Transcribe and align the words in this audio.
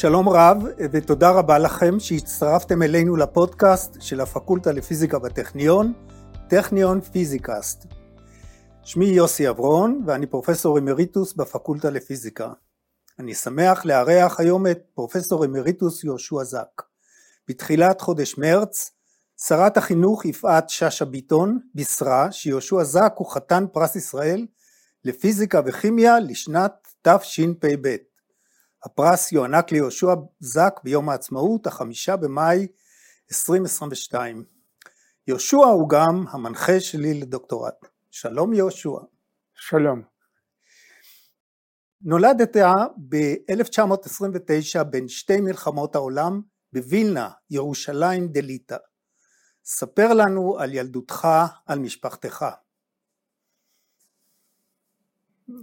שלום 0.00 0.28
רב 0.28 0.56
ותודה 0.92 1.30
רבה 1.30 1.58
לכם 1.58 2.00
שהצטרפתם 2.00 2.82
אלינו 2.82 3.16
לפודקאסט 3.16 3.96
של 4.00 4.20
הפקולטה 4.20 4.72
לפיזיקה 4.72 5.18
בטכניון, 5.18 5.92
טכניון 6.48 7.00
פיזיקאסט. 7.00 7.86
שמי 8.82 9.04
יוסי 9.04 9.48
אברון 9.48 10.02
ואני 10.06 10.26
פרופסור 10.26 10.78
אמריטוס 10.78 11.32
בפקולטה 11.32 11.90
לפיזיקה. 11.90 12.52
אני 13.18 13.34
שמח 13.34 13.84
לארח 13.84 14.40
היום 14.40 14.66
את 14.66 14.78
פרופסור 14.94 15.44
אמריטוס 15.44 16.04
יהושע 16.04 16.44
זק. 16.44 16.82
בתחילת 17.48 18.00
חודש 18.00 18.38
מרץ 18.38 18.90
שרת 19.46 19.76
החינוך 19.76 20.24
יפעת 20.24 20.70
שאשא 20.70 21.04
ביטון 21.04 21.58
בישרה 21.74 22.32
שיהושע 22.32 22.84
זק 22.84 23.12
הוא 23.16 23.32
חתן 23.32 23.64
פרס 23.72 23.96
ישראל 23.96 24.46
לפיזיקה 25.04 25.60
וכימיה 25.66 26.20
לשנת 26.20 26.88
תשפ"ב. 27.02 28.07
הפרס 28.84 29.32
יוענק 29.32 29.72
ליהושע 29.72 30.14
זק 30.40 30.80
ביום 30.84 31.08
העצמאות 31.08 31.66
החמישה 31.66 32.16
במאי 32.16 32.66
2022. 33.32 34.44
יהושע 35.26 35.56
הוא 35.56 35.88
גם 35.88 36.24
המנחה 36.30 36.80
שלי 36.80 37.20
לדוקטורט. 37.20 37.86
שלום 38.10 38.52
יהושע. 38.52 38.98
שלום. 39.54 40.02
נולדת 42.02 42.56
ב-1929 43.08 44.84
בין 44.84 45.08
שתי 45.08 45.40
מלחמות 45.40 45.94
העולם 45.94 46.40
בווילנה, 46.72 47.30
ירושלים 47.50 48.28
דליטא. 48.28 48.76
ספר 49.64 50.14
לנו 50.14 50.58
על 50.58 50.74
ילדותך, 50.74 51.28
על 51.66 51.78
משפחתך. 51.78 52.44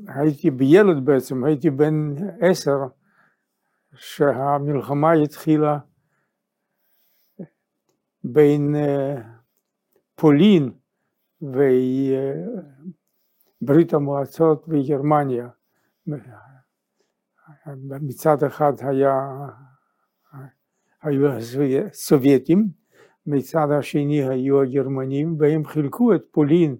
הייתי 0.07 0.51
בילד 0.51 1.05
בעצם, 1.05 1.43
הייתי 1.43 1.69
בן 1.69 2.15
עשר 2.41 2.77
שהמלחמה 3.95 5.11
התחילה 5.11 5.77
בין 8.23 8.75
אה, 8.75 9.15
פולין 10.15 10.71
וברית 13.61 13.93
המועצות 13.93 14.65
וגרמניה. 14.67 15.47
מצד 18.01 18.43
אחד 18.43 18.73
היה, 18.79 19.29
היו 21.01 21.27
הסובייטים, 21.31 22.67
מצד 23.27 23.67
השני 23.79 24.23
היו 24.29 24.61
הגרמנים, 24.61 25.35
והם 25.39 25.65
חילקו 25.65 26.15
את 26.15 26.23
פולין, 26.31 26.75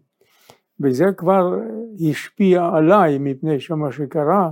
וזה 0.80 1.06
כבר 1.18 1.60
השפיע 2.10 2.70
עליי, 2.74 3.18
מפני 3.20 3.60
שמה 3.60 3.92
שקרה, 3.92 4.52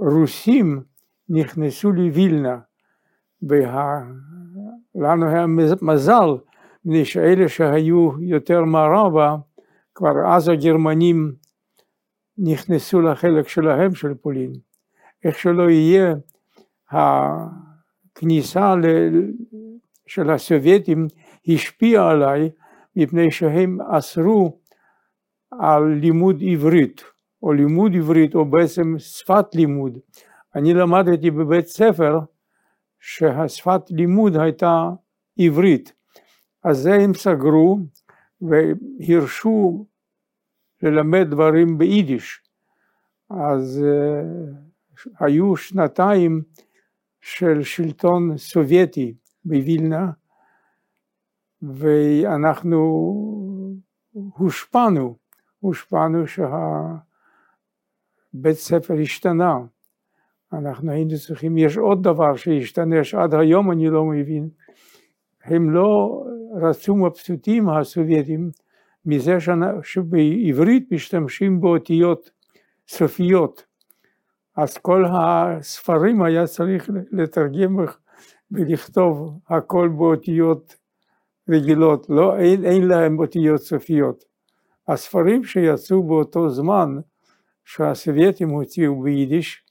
הרוסים 0.00 0.82
נכנסו 1.28 1.92
לווילנה, 1.92 2.58
ולנו 3.42 5.28
היה 5.28 5.46
מזל, 5.82 6.30
מפני 6.84 7.04
שאלה 7.04 7.48
שהיו 7.48 8.10
יותר 8.22 8.64
מערבה, 8.64 9.36
כבר 9.94 10.34
אז 10.34 10.48
הגרמנים 10.48 11.34
נכנסו 12.38 13.00
לחלק 13.00 13.48
שלהם 13.48 13.94
של 13.94 14.14
פולין. 14.14 14.52
איך 15.24 15.38
שלא 15.38 15.70
יהיה, 15.70 16.14
הכניסה 16.90 18.74
של 20.06 20.30
הסובייטים 20.30 21.06
השפיעה 21.48 22.10
עליי, 22.10 22.50
מפני 22.96 23.30
שהם 23.30 23.80
אסרו 23.80 24.58
על 25.50 25.84
לימוד 25.84 26.42
עברית. 26.52 27.02
או 27.42 27.52
לימוד 27.52 27.92
עברית 27.96 28.34
או 28.34 28.44
בעצם 28.44 28.94
שפת 28.98 29.54
לימוד. 29.54 29.98
אני 30.54 30.74
למדתי 30.74 31.30
בבית 31.30 31.66
ספר 31.66 32.18
שהשפת 33.00 33.80
לימוד 33.90 34.36
הייתה 34.36 34.90
עברית. 35.38 35.92
אז 36.64 36.78
זה 36.78 36.94
הם 36.94 37.14
סגרו 37.14 37.78
והרשו 38.40 39.86
ללמד 40.82 41.26
דברים 41.30 41.78
ביידיש. 41.78 42.42
אז 43.30 43.84
uh, 43.84 45.00
היו 45.20 45.56
שנתיים 45.56 46.42
של 47.20 47.62
שלטון 47.62 48.36
סובייטי 48.36 49.14
בווילנה 49.44 50.10
ואנחנו 51.62 52.80
הושפענו, 54.12 55.16
הושפענו 55.60 56.26
שה... 56.26 56.46
בית 58.32 58.56
ספר 58.56 58.94
השתנה. 59.02 59.58
אנחנו 60.52 60.90
היינו 60.90 61.18
צריכים, 61.26 61.58
יש 61.58 61.76
עוד 61.76 62.02
דבר 62.02 62.36
שהשתנה 62.36 63.04
שעד 63.04 63.34
היום 63.34 63.70
אני 63.70 63.90
לא 63.90 64.04
מבין, 64.04 64.48
הם 65.44 65.70
לא 65.70 66.22
רצו 66.62 66.96
מבסוטים 66.96 67.68
הסובייטים 67.68 68.50
מזה 69.06 69.36
שבעברית 69.82 70.92
משתמשים 70.92 71.60
באותיות 71.60 72.30
סופיות, 72.88 73.64
אז 74.56 74.78
כל 74.78 75.04
הספרים 75.08 76.22
היה 76.22 76.46
צריך 76.46 76.90
לתרגם 77.12 77.76
ולכתוב 78.50 79.38
הכל 79.48 79.88
באותיות 79.88 80.76
רגילות, 81.48 82.06
לא, 82.10 82.38
אין, 82.38 82.64
אין 82.64 82.88
להם 82.88 83.18
אותיות 83.18 83.60
סופיות. 83.60 84.24
הספרים 84.88 85.44
שיצאו 85.44 86.02
באותו 86.02 86.50
זמן 86.50 86.96
שהסובייטים 87.72 88.48
הוציאו 88.48 89.02
ביידיש, 89.02 89.64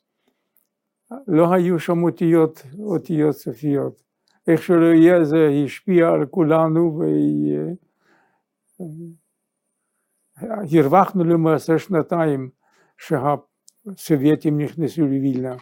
לא 1.27 1.53
היו 1.53 1.79
שם 1.79 2.03
אותיות, 2.03 2.63
אותיות 2.79 3.35
סופיות. 3.35 4.01
איך 4.47 4.63
שלא 4.63 4.85
יהיה 4.85 5.25
זה 5.25 5.49
השפיע 5.65 6.07
על 6.09 6.25
כולנו 6.25 7.01
והרווחנו 10.71 11.23
למעשה 11.23 11.79
שנתיים 11.79 12.49
שהסובייטים 12.97 14.61
נכנסו 14.61 15.01
לווילנה. 15.01 15.55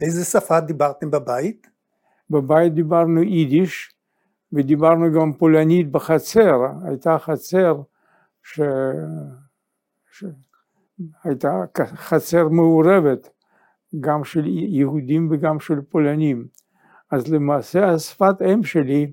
באיזה 0.00 0.24
שפה 0.24 0.60
דיברתם 0.60 1.10
בבית? 1.10 1.66
בבית 2.30 2.74
דיברנו 2.74 3.22
יידיש 3.22 3.94
ודיברנו 4.52 5.20
גם 5.20 5.32
פולנית 5.32 5.90
בחצר, 5.90 6.54
הייתה 6.88 7.18
חצר 7.18 7.82
ש... 8.42 8.60
ש... 10.10 10.24
הייתה 11.24 11.64
חצר 11.76 12.48
מעורבת 12.48 13.28
גם 14.00 14.24
של 14.24 14.46
יהודים 14.46 15.28
וגם 15.30 15.60
של 15.60 15.80
פולנים. 15.80 16.48
אז 17.10 17.28
למעשה 17.28 17.90
השפת 17.90 18.42
אם 18.42 18.64
שלי 18.64 19.12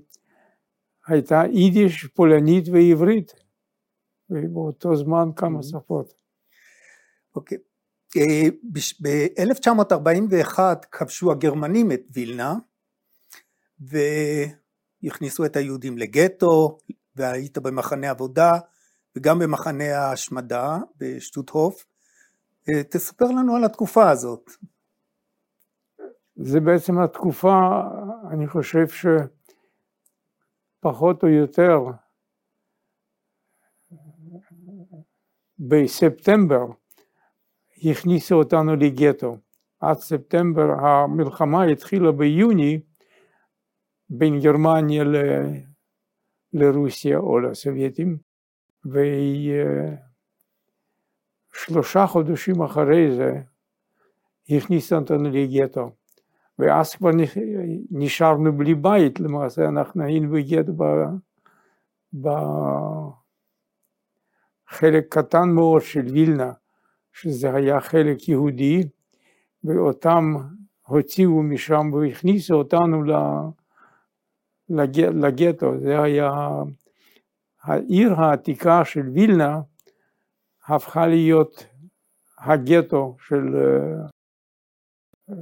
הייתה 1.06 1.42
יידיש, 1.52 2.04
פולנית 2.04 2.68
ועברית, 2.68 3.32
ובאותו 4.30 4.96
זמן 4.96 5.28
כמה 5.36 5.58
mm-hmm. 5.58 5.62
שפות. 5.62 6.14
אוקיי. 7.34 7.58
אה, 8.16 8.48
ב-1941 9.02 10.58
כבשו 10.90 11.32
הגרמנים 11.32 11.92
את 11.92 12.00
וילנה 12.10 12.54
והכניסו 13.80 15.44
את 15.44 15.56
היהודים 15.56 15.98
לגטו 15.98 16.78
והיית 17.16 17.58
במחנה 17.58 18.10
עבודה 18.10 18.58
וגם 19.16 19.38
במחנה 19.38 19.98
ההשמדה 19.98 20.78
בשטוטהוף. 20.96 21.84
אה, 22.68 22.84
תספר 22.84 23.24
לנו 23.24 23.56
על 23.56 23.64
התקופה 23.64 24.10
הזאת. 24.10 24.50
זה 26.36 26.60
בעצם 26.60 26.98
התקופה, 26.98 27.82
אני 28.30 28.46
חושב 28.46 28.86
שפחות 30.80 31.22
או 31.22 31.28
יותר 31.28 31.78
בספטמבר 35.58 36.66
הכניסו 37.84 38.34
אותנו 38.34 38.76
לגטו. 38.76 39.36
עד 39.80 39.96
ספטמבר 39.96 40.72
המלחמה 40.80 41.64
התחילה 41.64 42.12
ביוני 42.12 42.80
בין 44.10 44.40
גרמניה 44.40 45.04
ל... 45.04 45.16
לרוסיה 46.52 47.18
או 47.18 47.40
לסובייטים. 47.40 48.31
ושלושה 51.54 52.06
חודשים 52.06 52.62
אחרי 52.62 53.16
זה 53.16 53.40
הכניסו 54.48 54.96
אותנו 54.96 55.30
לגטו. 55.30 55.90
ואז 56.58 56.94
כבר 56.94 57.10
נשארנו 57.90 58.52
בלי 58.52 58.74
בית, 58.74 59.20
למעשה 59.20 59.64
אנחנו 59.68 60.02
היינו 60.04 60.32
בגטו 60.32 60.72
בחלק 64.70 65.06
קטן 65.08 65.48
מאוד 65.48 65.82
של 65.82 66.06
וילנה, 66.12 66.52
שזה 67.12 67.54
היה 67.54 67.80
חלק 67.80 68.28
יהודי, 68.28 68.82
ואותם 69.64 70.34
הוציאו 70.86 71.42
משם 71.42 71.92
והכניסו 71.92 72.54
אותנו 72.54 73.02
לגטו, 75.14 75.78
זה 75.78 76.02
היה 76.02 76.30
העיר 77.62 78.12
העתיקה 78.12 78.84
של 78.84 79.08
וילנה 79.14 79.60
הפכה 80.68 81.06
להיות 81.06 81.66
הגטו 82.38 83.16
של, 83.28 83.42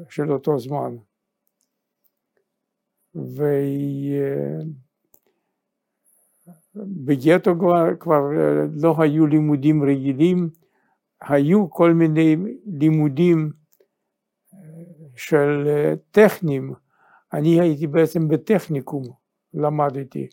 של 0.09 0.33
אותו 0.33 0.59
זמן. 0.59 0.97
ובגטו 6.75 7.59
כבר, 7.59 7.97
כבר 8.01 8.23
לא 8.83 8.95
היו 8.99 9.27
לימודים 9.27 9.83
רגילים, 9.83 10.51
היו 11.21 11.71
כל 11.71 11.93
מיני 11.93 12.37
לימודים 12.67 13.53
של 15.17 15.69
טכנים, 16.11 16.75
אני 17.33 17.61
הייתי 17.61 17.87
בעצם 17.87 18.29
בטכניקום, 18.29 19.03
למדתי, 19.55 20.29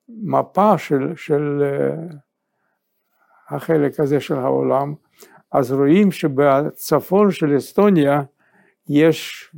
המפה 0.09 0.77
של, 0.77 1.15
של 1.15 1.63
החלק 3.49 3.99
הזה 3.99 4.19
של 4.19 4.35
העולם, 4.35 4.95
אז 5.51 5.71
רואים 5.71 6.11
שבצפון 6.11 7.31
של 7.31 7.57
אסטוניה 7.57 8.21
יש 8.89 9.51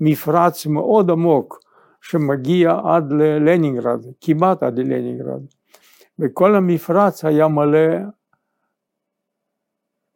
מפרץ 0.00 0.66
מאוד 0.66 1.10
עמוק 1.10 1.60
שמגיע 2.00 2.80
עד 2.84 3.12
ללנינגרד, 3.12 4.00
כמעט 4.20 4.62
עד 4.62 4.78
ללנינגרד, 4.78 5.40
וכל 6.18 6.54
המפרץ 6.54 7.24
היה 7.24 7.48
מלא 7.48 7.96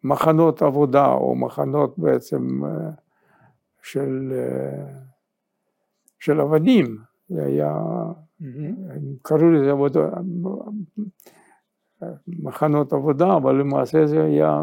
מחנות 0.05 0.63
עבודה 0.63 1.07
או 1.07 1.35
מחנות 1.35 1.99
בעצם 1.99 2.65
אה, 2.65 2.91
של, 3.83 4.33
אה, 4.33 4.93
של 6.19 6.41
עבדים, 6.41 6.99
זה 7.29 7.45
היה, 7.45 7.75
mm-hmm. 8.43 8.75
קראו 9.23 9.51
לזה 9.51 9.71
עבודה, 9.71 10.01
מחנות 12.29 12.93
עבודה, 12.93 13.37
אבל 13.37 13.55
למעשה 13.55 14.07
זה 14.07 14.25
היה, 14.25 14.63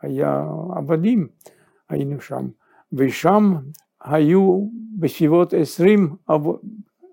היה 0.00 0.44
עבדים, 0.76 1.28
היינו 1.88 2.20
שם, 2.20 2.48
ושם 2.92 3.54
היו 4.00 4.66
בסביבות 4.98 5.52
עשרים, 5.52 6.16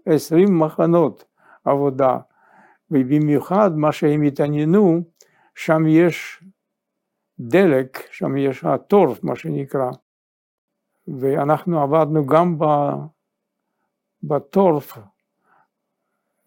עשרים 0.06 0.60
מחנות 0.60 1.26
עבודה, 1.66 2.18
ובמיוחד 2.92 3.72
מה 3.76 3.92
שהם 3.92 4.22
התעניינו, 4.22 5.02
שם 5.56 5.88
יש 5.88 6.44
דלק, 7.40 8.08
שם 8.12 8.38
יש 8.38 8.64
הטורף 8.64 9.24
מה 9.24 9.36
שנקרא, 9.36 9.92
ואנחנו 11.08 11.82
עבדנו 11.82 12.26
גם 12.26 12.58
בטורף 14.24 14.98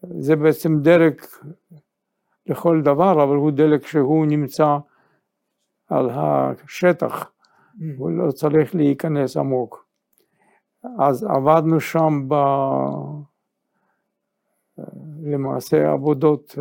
זה 0.02 0.36
בעצם 0.36 0.80
דלק 0.80 1.26
לכל 2.46 2.82
דבר, 2.82 3.24
אבל 3.24 3.36
הוא 3.36 3.50
דלק 3.50 3.86
שהוא 3.86 4.26
נמצא 4.26 4.78
על 5.88 6.10
השטח. 6.10 7.30
הוא 7.96 8.10
לא 8.10 8.30
צריך 8.30 8.74
להיכנס 8.74 9.36
עמוק. 9.36 9.86
אז 10.98 11.24
עבדנו 11.24 11.80
שם 11.80 12.28
ב... 12.28 12.34
למעשה 15.22 15.92
עבודות, 15.92 16.54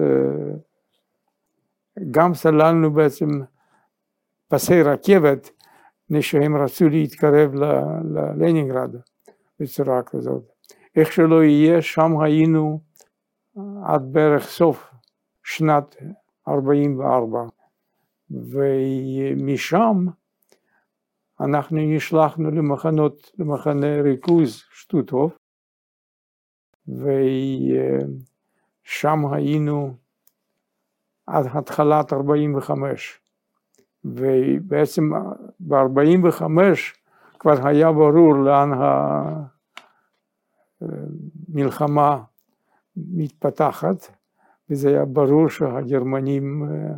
גם 2.11 2.33
סללנו 2.33 2.93
בעצם 2.93 3.27
פסי 4.47 4.81
רכבת, 4.81 5.49
מפני 6.05 6.21
שהם 6.21 6.57
רצו 6.57 6.89
להתקרב 6.89 7.53
ללנינגרד 8.03 8.95
בצורה 9.59 10.03
כזאת. 10.03 10.43
איך 10.95 11.11
שלא 11.11 11.43
יהיה, 11.43 11.81
שם 11.81 12.19
היינו 12.21 12.79
עד 13.85 14.13
בערך 14.13 14.43
סוף 14.43 14.91
שנת 15.43 15.95
44 16.47 17.43
ומשם 18.31 20.05
אנחנו 21.41 21.77
נשלחנו 21.77 22.51
למחנות, 22.51 23.31
למחנה 23.39 24.01
ריכוז 24.01 24.63
שטוטהוף 24.73 25.37
ושם 28.87 29.25
היינו 29.31 29.93
עד 31.27 31.45
התחלת 31.53 32.13
45 32.13 33.19
ובעצם 34.05 35.11
ב-45 35.59 36.43
כבר 37.39 37.67
היה 37.67 37.91
ברור 37.91 38.35
לאן 38.35 38.71
המלחמה 40.81 42.23
מתפתחת, 42.97 44.07
וזה 44.69 44.89
היה 44.89 45.05
ברור 45.05 45.49
שהגרמנים 45.49 46.63
אה, 46.63 46.93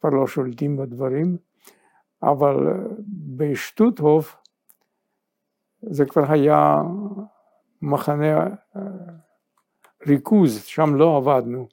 כבר 0.00 0.10
לא 0.10 0.26
שולטים 0.26 0.76
בדברים, 0.76 1.36
אבל 2.22 2.68
אה, 2.68 2.72
בשטוטהוף 3.36 4.36
זה 5.82 6.04
כבר 6.04 6.32
היה 6.32 6.76
מחנה 7.82 8.46
אה, 8.46 8.82
ריכוז, 10.06 10.64
שם 10.64 10.94
לא 10.94 11.16
עבדנו. 11.16 11.68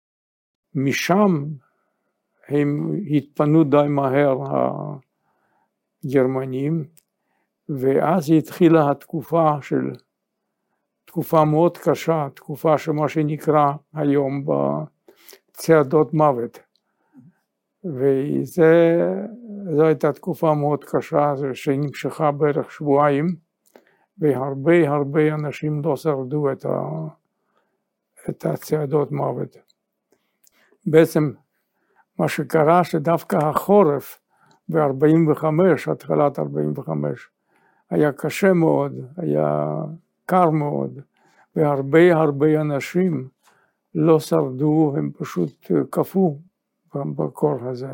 משם 0.75 1.45
הם 2.47 2.91
התפנו 3.11 3.63
די 3.63 3.85
מהר 3.89 4.37
הגרמנים, 6.05 6.85
ואז 7.69 8.31
התחילה 8.37 8.91
התקופה 8.91 9.57
של 9.61 9.91
תקופה 11.05 11.45
מאוד 11.45 11.77
קשה, 11.77 12.27
תקופה 12.35 12.77
שמה 12.77 13.09
שנקרא 13.09 13.71
היום 13.93 14.45
בצעדות 15.51 16.13
מוות. 16.13 16.59
וזו 19.65 19.85
הייתה 19.85 20.13
תקופה 20.13 20.53
מאוד 20.53 20.83
קשה 20.83 21.33
שנמשכה 21.53 22.31
בערך 22.31 22.71
שבועיים, 22.71 23.35
והרבה 24.17 24.89
הרבה 24.89 25.33
אנשים 25.33 25.81
לא 25.83 25.95
שרדו 25.95 26.51
את, 26.51 26.65
ה, 26.65 26.79
את 28.29 28.45
הצעדות 28.45 29.11
מוות. 29.11 29.57
בעצם 30.85 31.31
מה 32.19 32.27
שקרה 32.27 32.83
שדווקא 32.83 33.35
החורף 33.35 34.19
ב-45, 34.69 35.45
התחלת 35.91 36.39
45, 36.39 37.29
היה 37.89 38.11
קשה 38.11 38.53
מאוד, 38.53 38.93
היה 39.17 39.69
קר 40.25 40.49
מאוד, 40.49 40.99
והרבה 41.55 42.13
הרבה 42.13 42.61
אנשים 42.61 43.27
לא 43.95 44.19
שרדו, 44.19 44.93
הם 44.97 45.11
פשוט 45.17 45.71
קפאו 45.89 46.39
בקור 46.95 47.55
הזה. 47.61 47.91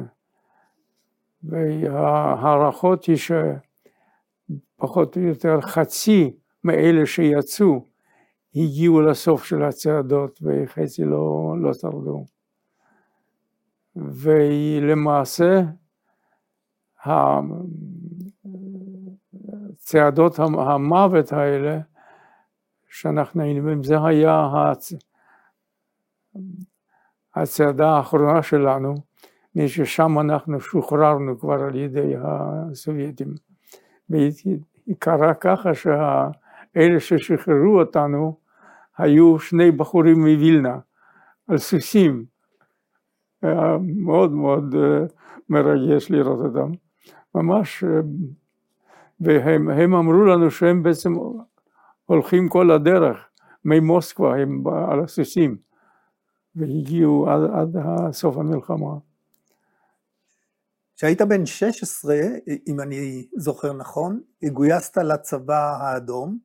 וההערכות 1.44 3.06
היא 3.06 3.18
שפחות 4.78 5.18
או 5.18 5.22
יותר 5.22 5.62
חצי 5.62 6.34
מאלה 6.64 7.06
שיצאו 7.06 7.86
הגיעו 8.56 9.02
לסוף 9.02 9.44
של 9.44 9.64
הצעדות 9.64 10.40
וחצי 10.42 11.06
לא, 11.06 11.56
לא 11.62 11.74
שרדו. 11.74 12.26
ולמעשה 13.96 15.62
הצעדות 19.76 20.40
המוות 20.40 21.34
האלה 21.34 21.80
שאנחנו 22.90 23.42
היינו 23.42 23.64
בהם, 23.64 23.84
זה 23.84 23.96
היה 24.06 24.50
הצ... 24.54 24.94
הצעדה 27.36 27.90
האחרונה 27.90 28.44
שלנו, 28.44 28.96
מפני 29.52 29.68
ששם 29.68 30.20
אנחנו 30.20 30.62
שוחררנו 30.62 31.40
כבר 31.40 31.64
על 31.64 31.76
ידי 31.76 32.14
הסובייטים. 32.24 33.34
והיא 34.10 34.36
קרה 35.00 35.34
ככה 35.34 35.74
שאלה 35.74 37.00
ששחררו 37.00 37.80
אותנו 37.80 38.38
היו 38.98 39.40
שני 39.40 39.72
בחורים 39.72 40.20
מווילנה 40.20 40.78
על 41.48 41.58
סוסים. 41.58 42.26
היה 43.42 43.78
מאוד 43.82 44.32
מאוד 44.32 44.76
אה, 44.76 45.06
מרגש 45.50 46.12
לראות 46.12 46.40
אותם. 46.40 46.72
ממש, 47.36 47.84
אה, 47.84 48.00
והם 49.20 49.94
אמרו 49.94 50.26
לנו 50.26 50.52
שהם 50.52 50.84
בעצם 50.84 51.14
הולכים 52.06 52.50
כל 52.50 52.72
הדרך 52.72 53.30
ממוסקבה, 53.66 54.36
הם 54.36 54.64
על 54.68 55.00
הסוסים, 55.00 55.58
והגיעו 56.56 57.30
עד, 57.30 57.76
עד 57.76 58.12
סוף 58.12 58.38
המלחמה. 58.38 59.11
כשהיית 61.02 61.22
בן 61.22 61.46
16, 61.46 62.16
אם 62.68 62.80
אני 62.80 63.28
זוכר 63.38 63.74
נכון, 63.74 64.22
גויסת 64.52 64.98
לצבא 64.98 65.78
האדום. 65.82 66.38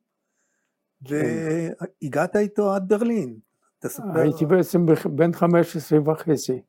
והגעת 1.01 2.35
איתו 2.35 2.73
עד 2.73 2.87
ברלין. 2.87 3.39
תספר. 3.79 4.19
הייתי 4.19 4.45
בעצם 4.45 4.85
בן 5.15 5.33
15 5.33 5.99
וחצי. 6.05 6.61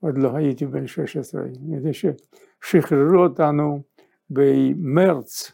עוד 0.00 0.18
לא 0.18 0.36
הייתי 0.36 0.66
בן 0.66 0.86
16. 0.86 1.42
אני 1.42 1.76
יודע 1.76 1.90
ששחררו 1.92 3.22
אותנו 3.22 3.82
במרץ 4.30 5.52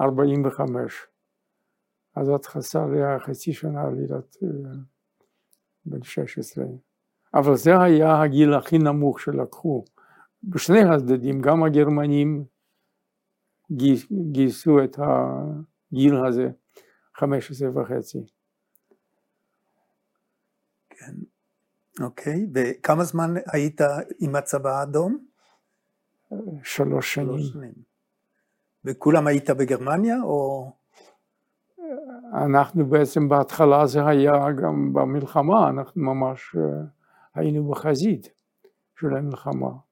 45. 0.00 1.06
אז 2.16 2.28
עוד 2.28 2.46
חסר 2.46 2.86
לי 2.86 3.00
חצי 3.18 3.52
שנה 3.52 3.90
להיות 3.90 4.36
אה, 4.42 4.48
בן 5.86 6.02
16. 6.02 6.64
אבל 7.34 7.56
זה 7.56 7.80
היה 7.80 8.22
הגיל 8.22 8.54
הכי 8.54 8.78
נמוך 8.78 9.20
שלקחו. 9.20 9.84
בשני 10.46 10.82
הצדדים, 10.82 11.40
גם 11.40 11.64
הגרמנים 11.64 12.44
גייסו 14.32 14.84
את 14.84 14.96
הגיל 14.98 16.14
הזה, 16.26 16.48
15 17.14 17.68
וחצי. 17.74 18.18
כן, 20.90 21.12
אוקיי, 22.04 22.46
וכמה 22.54 23.04
זמן 23.04 23.34
היית 23.52 23.80
עם 24.20 24.36
הצבא 24.36 24.70
האדום? 24.70 25.26
שלוש 26.62 27.14
שנים. 27.14 27.28
שלוש 27.28 27.52
שנים. 27.52 27.74
וכולם 28.84 29.26
היית 29.26 29.50
בגרמניה 29.50 30.16
או? 30.22 30.72
אנחנו 32.46 32.86
בעצם 32.86 33.28
בהתחלה 33.28 33.86
זה 33.86 34.06
היה 34.06 34.32
גם 34.62 34.92
במלחמה, 34.92 35.68
אנחנו 35.68 36.02
ממש 36.02 36.56
אה, 36.56 36.62
היינו 37.34 37.70
בחזית 37.70 38.28
של 39.00 39.16
המלחמה. 39.16 39.85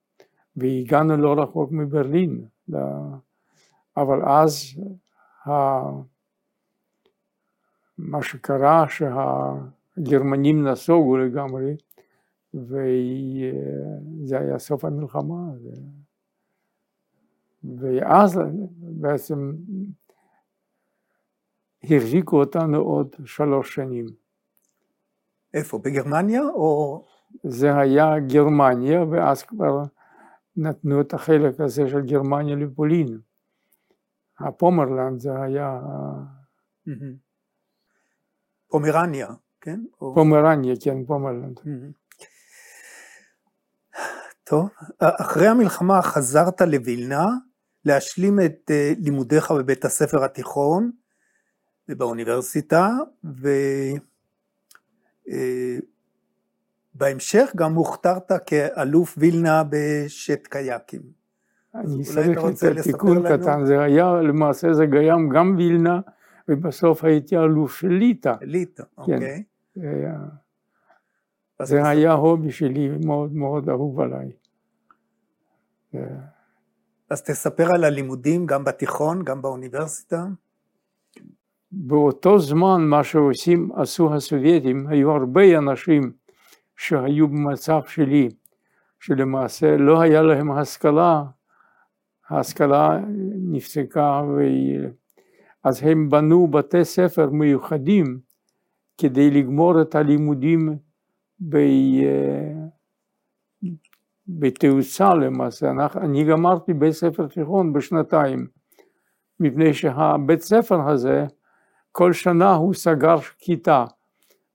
והגענו 0.57 1.17
לא 1.17 1.43
רחוק 1.43 1.73
מברלין, 1.73 2.45
אבל 3.97 4.23
אז 4.29 4.55
מה 7.99 8.23
שקרה 8.23 8.85
שהגרמנים 8.89 10.69
נסוגו 10.69 11.17
לגמרי 11.17 11.77
וזה 12.55 14.39
היה 14.39 14.59
סוף 14.59 14.85
המלחמה 14.85 15.53
ואז 17.79 18.41
בעצם 18.79 19.53
החזיקו 21.85 22.41
אותנו 22.41 22.79
עוד 22.79 23.17
שלוש 23.25 23.75
שנים. 23.75 24.07
איפה? 25.55 25.79
בגרמניה 25.79 26.43
או? 26.43 27.05
זה 27.45 27.77
היה 27.77 28.19
גרמניה 28.19 29.05
ואז 29.11 29.43
כבר 29.43 29.83
נתנו 30.57 31.01
את 31.01 31.15
החלק 31.15 31.61
הזה 31.61 31.89
של 31.89 32.01
גרמניה 32.01 32.57
לפולין. 32.57 33.19
הפומרלנד 34.39 35.21
זה 35.21 35.43
היה... 35.43 35.81
פומרניה, 38.69 39.29
כן? 39.61 39.81
פומרניה, 39.99 40.75
כן, 40.81 41.05
פומרלנד. 41.05 41.61
טוב, 44.45 44.69
אחרי 44.99 45.47
המלחמה 45.47 46.03
חזרת 46.03 46.61
לווילנה 46.61 47.27
להשלים 47.85 48.41
את 48.41 48.71
אה, 48.71 48.93
לימודיך 48.99 49.51
בבית 49.51 49.85
הספר 49.85 50.25
התיכון 50.25 50.91
ובאוניברסיטה, 51.89 52.89
ו... 53.25 53.49
בהמשך 56.95 57.53
גם 57.57 57.75
הוכתרת 57.75 58.33
כאלוף 58.47 59.15
וילנה 59.19 59.63
בשט 59.71 60.47
קייקים. 60.47 61.03
אני 61.75 62.05
צריך 62.05 62.29
לתת 62.39 62.83
תיקון 62.83 63.29
קטן, 63.29 63.65
זה 63.65 63.81
היה, 63.81 64.13
למעשה 64.13 64.73
זה 64.73 64.87
קיים 64.91 65.29
גם 65.29 65.55
וילנה, 65.59 66.01
ובסוף 66.49 67.05
הייתי 67.05 67.37
אלוף 67.37 67.75
של 67.75 67.89
ליטא. 67.89 68.35
ליטא, 68.41 68.83
כן. 69.07 69.13
אוקיי. 69.13 69.43
זה 71.63 71.89
היה 71.89 72.13
הובי 72.13 72.53
שלי 72.53 72.91
מאוד 73.05 73.33
מאוד 73.33 73.69
אהוב 73.69 74.01
עליי. 74.01 74.33
אז 77.11 77.23
תספר 77.23 77.75
על 77.75 77.85
הלימודים 77.85 78.47
גם 78.47 78.65
בתיכון, 78.65 79.23
גם 79.23 79.43
באוניברסיטה. 79.43 80.27
באותו 81.73 82.39
זמן 82.39 82.81
מה 82.81 83.05
שעושים, 83.05 83.71
עשו 83.77 84.15
הסובייטים, 84.15 84.87
היו 84.87 85.11
הרבה 85.11 85.59
אנשים 85.59 86.13
שהיו 86.77 87.29
במצב 87.29 87.81
שלי, 87.87 88.29
שלמעשה 89.01 89.77
לא 89.77 90.01
היה 90.01 90.23
להם 90.23 90.51
השכלה, 90.51 91.25
ההשכלה 92.29 92.99
נפסקה, 93.53 94.23
ו... 94.29 94.41
אז 95.65 95.83
הם 95.83 96.11
בנו 96.11 96.47
בתי 96.47 96.85
ספר 96.85 97.31
מיוחדים 97.31 98.19
כדי 98.99 99.31
לגמור 99.31 99.83
את 99.83 99.95
הלימודים 99.95 100.79
ב... 101.49 101.59
בתאוצה 104.29 105.15
למעשה, 105.15 105.73
אני 105.97 106.25
גמרתי 106.25 106.75
בית 106.75 106.93
ספר 106.93 107.27
תיכון 107.27 107.73
בשנתיים, 107.73 108.47
מפני 109.41 109.75
שהבית 109.75 110.41
ספר 110.41 110.89
הזה, 110.89 111.27
כל 111.93 112.13
שנה 112.13 112.55
הוא 112.55 112.75
סגר 112.75 113.17
כיתה, 113.39 113.85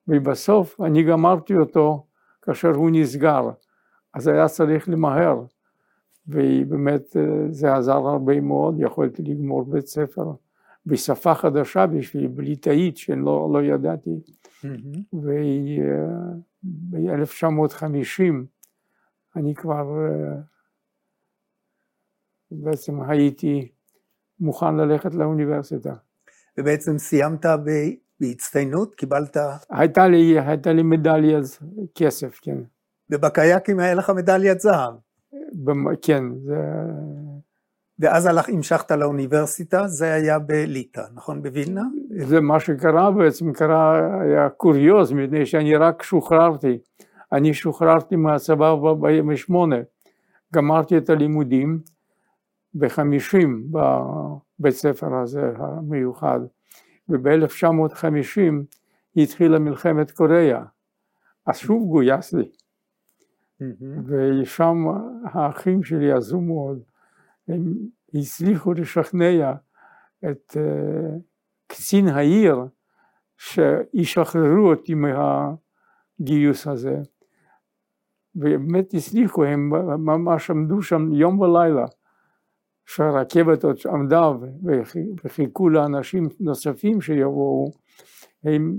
ובסוף 0.08 0.82
אני 0.82 1.04
גמרתי 1.04 1.56
אותו 1.56 2.06
כאשר 2.50 2.70
הוא 2.70 2.90
נסגר, 2.94 3.50
אז 4.14 4.28
היה 4.28 4.48
צריך 4.48 4.90
למהר, 4.90 5.44
ובאמת 6.28 7.18
אה, 7.18 7.22
זה 7.52 7.76
עזר 7.76 8.08
הרבה 8.08 8.42
מאוד, 8.42 8.76
יכולתי 8.80 9.22
לגמור 9.24 9.64
בית 9.66 9.88
ספר 9.88 10.32
בשפה 10.86 11.36
חדשה 11.36 11.88
בשבילי, 11.88 12.28
בליטאית 12.28 12.98
שלא 12.98 13.50
לא 13.54 13.64
ידעתי, 13.64 14.20
mm-hmm. 14.64 15.16
וב-1950 16.92 18.34
אני 19.36 19.56
כבר 19.56 20.08
אה, 20.08 20.36
בעצם 22.52 23.02
הייתי 23.02 23.72
מוכן 24.40 24.76
ללכת 24.76 25.16
לאוניברסיטה. 25.16 25.94
ובעצם 26.58 26.98
סיימת 26.98 27.46
בהצטיינות? 28.22 28.96
קיבלת... 28.96 29.38
הייתה 29.70 30.08
לי, 30.08 30.40
הייתה 30.40 30.74
לי 30.74 30.84
מדליית 30.84 31.60
כסף, 31.96 32.40
כן. 32.42 32.58
ובקייקים 33.10 33.80
היה 33.80 33.94
לך 33.94 34.10
מדליית 34.10 34.60
זהב. 34.60 34.94
במ... 35.54 35.96
כן, 36.02 36.24
זה... 36.46 36.58
ואז 38.00 38.26
הלך, 38.26 38.50
המשכת 38.50 38.92
לאוניברסיטה, 38.92 39.88
זה 39.88 40.14
היה 40.14 40.40
בליטא, 40.40 41.02
נכון? 41.14 41.44
בווילנה? 41.44 41.84
זה 42.18 42.42
מה 42.42 42.60
שקרה 42.60 43.12
בעצם, 43.12 43.54
קרה, 43.54 44.00
היה 44.22 44.50
קוריוז, 44.50 45.12
מפני 45.12 45.46
שאני 45.46 45.76
רק 45.76 46.04
שוחררתי. 46.04 46.78
אני 47.32 47.54
שוחררתי 47.54 48.16
מהצבא 48.16 48.76
ב-48, 48.76 49.54
גמרתי 50.54 50.98
את 50.98 51.10
הלימודים 51.10 51.80
בחמישים 52.76 53.68
בבית 53.72 54.74
ספר 54.74 55.16
הזה 55.16 55.52
המיוחד, 55.58 56.40
וב-1950 57.10 58.54
התחילה 59.16 59.60
מלחמת 59.60 60.12
קוריאה, 60.12 60.64
אז 61.46 61.58
שוב 61.58 61.88
גויסתי. 61.88 62.52
ושם 64.06 64.78
האחים 65.24 65.84
שלי 65.84 66.12
עזו 66.12 66.42
מאוד, 66.42 66.80
הם 67.48 67.74
הצליחו 68.14 68.74
לשכנע 68.74 69.54
את 70.30 70.58
אה, 70.58 71.18
קצין 71.68 72.08
העיר 72.08 72.58
שישחררו 73.38 74.70
אותי 74.70 74.94
מהגיוס 74.94 76.68
הזה. 76.68 76.98
ובאמת 78.36 78.94
הצליחו, 78.94 79.44
הם 79.44 79.70
ממש 80.06 80.50
עמדו 80.50 80.82
שם 80.82 81.14
יום 81.14 81.40
ולילה, 81.40 81.86
שהרכבת 82.90 83.64
עוד 83.64 83.78
עמדה 83.94 84.32
וחיכו 85.24 85.70
לאנשים 85.70 86.28
נוספים 86.40 87.02
שיבואו, 87.02 87.72
הם 88.44 88.76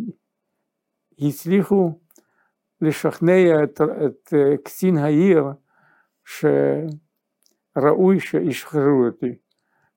הצליחו 1.18 1.92
לשכנע 2.80 3.64
את, 3.64 3.80
את 3.80 4.34
אה, 4.34 4.56
קצין 4.64 4.96
העיר 4.96 5.44
שראוי 7.74 8.20
שישחררו 8.20 9.06
אותי. 9.06 9.34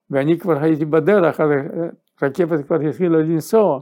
ואני 0.10 0.40
כבר 0.40 0.58
הייתי 0.58 0.86
בדרך, 0.86 1.40
הרכבת 2.22 2.66
כבר 2.66 2.82
התחילה 2.82 3.18
לנסוע, 3.18 3.82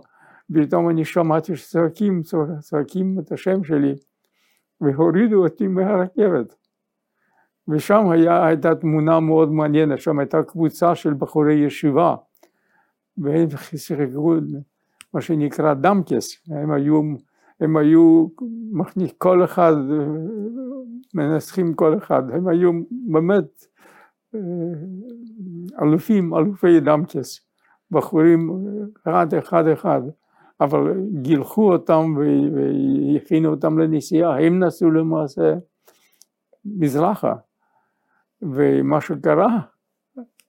ופתאום 0.50 0.90
אני 0.90 1.06
שמעתי 1.06 1.56
שצועקים, 1.56 2.22
צועקים 2.60 3.20
את 3.20 3.32
השם 3.32 3.64
שלי, 3.64 3.96
והורידו 4.82 5.44
אותי 5.44 5.68
מהרכבת. 5.68 6.61
ושם 7.72 8.10
היה, 8.10 8.46
הייתה 8.46 8.76
תמונה 8.76 9.20
מאוד 9.20 9.52
מעניינת, 9.52 10.00
שם 10.00 10.20
הייתה 10.20 10.44
קבוצה 10.44 10.96
של 10.96 11.14
בחורי 11.14 11.54
ישיבה, 11.54 12.16
והם 13.18 13.48
שיחקו 13.76 14.36
מה 15.14 15.22
שנקרא 15.22 15.74
דמקס, 15.74 16.48
הם 16.50 16.72
היו 16.72 17.02
הם 17.62 17.78
היו 17.78 18.28
כל 19.18 19.44
אחד, 19.44 19.74
מנסחים 21.14 21.74
כל 21.74 21.98
אחד, 21.98 22.24
הם 22.34 22.48
היו 22.48 22.72
באמת 22.92 23.66
אה, 24.36 24.40
אלופים, 25.82 26.34
אלופי 26.34 26.80
דמצ'ס, 26.80 27.40
בחורים 27.92 28.50
אחד 29.04 29.34
אחד 29.34 29.68
אחד, 29.68 30.02
אבל 30.62 30.94
גילחו 31.22 31.74
אותם 31.74 32.16
והכינו 32.18 33.50
אותם 33.50 33.80
לנסיעה, 33.80 34.46
הם 34.46 34.64
נסעו 34.64 34.92
למעשה 34.92 35.54
מזרחה, 36.66 37.34
ומה 38.42 39.02
שקרה, 39.02 39.60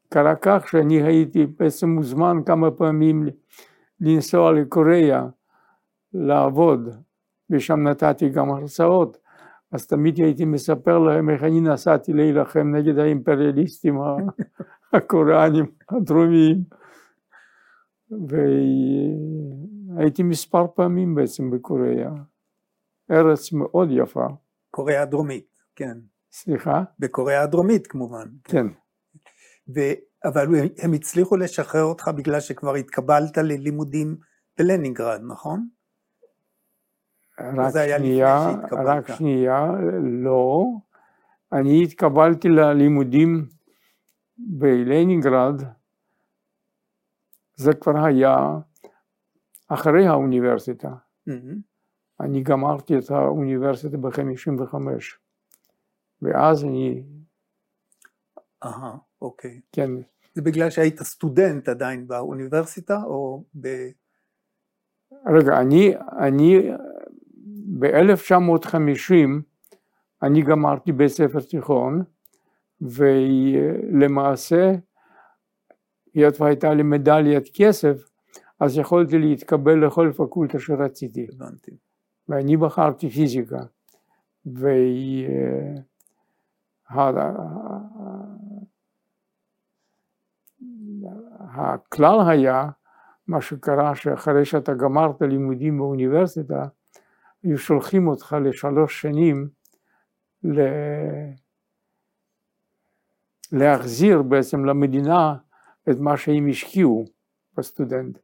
קרה 0.09 0.35
כך 0.37 0.69
שאני 0.69 1.03
הייתי 1.03 1.47
בעצם 1.47 1.89
מוזמן 1.89 2.37
כמה 2.47 2.71
פעמים 2.71 3.27
לנסוע 4.01 4.53
לקוריאה 4.53 5.27
לעבוד, 6.15 6.89
ושם 7.51 7.89
נתתי 7.89 8.29
גם 8.29 8.51
הרצאות, 8.51 9.19
אז 9.73 9.87
תמיד 9.87 10.19
הייתי 10.19 10.45
מספר 10.45 10.99
להם 10.99 11.31
איך 11.31 11.43
אני 11.43 11.61
נסעתי 11.61 12.13
להילחם 12.13 12.75
נגד 12.75 12.99
האימפריאליסטים 12.99 13.99
הקוראנים 14.93 15.67
הדרומיים. 15.91 16.65
והייתי 19.97 20.23
מספר 20.23 20.67
פעמים 20.75 21.15
בעצם 21.15 21.51
בקוריאה, 21.51 22.11
ארץ 23.11 23.53
מאוד 23.53 23.89
יפה. 23.91 24.27
קוריאה 24.71 25.03
הדרומית, 25.03 25.59
כן. 25.77 25.99
סליחה? 26.33 26.83
בקוריאה 26.99 27.43
הדרומית 27.43 27.87
כמובן. 27.87 28.29
כן. 28.45 28.67
ו... 29.75 29.81
אבל 30.25 30.47
הם 30.79 30.93
הצליחו 30.93 31.37
לשחרר 31.37 31.83
אותך 31.85 32.11
בגלל 32.17 32.41
שכבר 32.41 32.75
התקבלת 32.75 33.39
ללימודים 33.39 34.17
בלנינגרד, 34.59 35.21
נכון? 35.27 35.69
רק 37.39 37.73
שנייה, 37.99 38.51
רק 38.73 39.17
שנייה, 39.17 39.67
לא. 40.03 40.65
אני 41.53 41.85
התקבלתי 41.85 42.49
ללימודים 42.49 43.47
בלנינגרד, 44.39 45.63
זה 47.55 47.75
כבר 47.75 48.05
היה 48.05 48.37
אחרי 49.69 50.07
האוניברסיטה. 50.07 50.89
Mm-hmm. 51.29 51.33
אני 52.21 52.43
גמרתי 52.43 52.99
את 52.99 53.11
האוניברסיטה 53.11 53.97
ב-55, 53.97 54.75
ואז 56.23 56.65
אני... 56.65 57.03
אהה, 58.65 58.97
אוקיי. 59.23 59.61
כן. 59.73 59.91
זה 60.35 60.43
בגלל 60.43 60.71
שהיית 60.71 61.03
סטודנט 61.03 61.69
עדיין 61.69 62.09
באוניברסיטה, 62.09 63.03
או 63.05 63.45
ב... 63.61 63.69
רגע, 65.27 65.61
אני, 65.61 65.95
אני 66.19 66.71
ב-1950 67.79 69.43
אני 70.23 70.43
גמרתי 70.43 70.93
בית 70.93 71.09
ספר 71.09 71.41
תיכון, 71.41 72.03
ולמעשה, 72.81 74.73
היות 76.15 76.41
והייתה 76.41 76.75
לי 76.75 76.83
מדליית 76.83 77.49
כסף, 77.55 77.97
אז 78.61 78.79
יכולתי 78.79 79.19
להתקבל 79.19 79.87
לכל 79.87 80.13
פקולטה 80.17 80.59
שרציתי. 80.59 81.27
הבנתי. 81.33 81.71
ואני 82.29 82.57
בחרתי 82.57 83.11
פיזיקה. 83.11 83.61
והכלל 91.55 92.29
היה, 92.29 92.69
מה 93.29 93.41
שקרה 93.41 93.95
שאחרי 93.95 94.45
שאתה 94.45 94.75
גמרת 94.75 95.23
לימודים 95.23 95.79
באוניברסיטה, 95.79 96.67
היו 97.43 97.59
שולחים 97.59 98.09
אותך 98.09 98.37
לשלוש 98.45 99.03
שנים 99.03 99.49
ל... 100.45 100.61
להחזיר 103.53 104.23
בעצם 104.23 104.65
למדינה 104.65 105.37
את 105.91 105.97
מה 106.01 106.17
שהם 106.17 106.49
השקיעו 106.51 107.05
בסטודנט. 107.57 108.19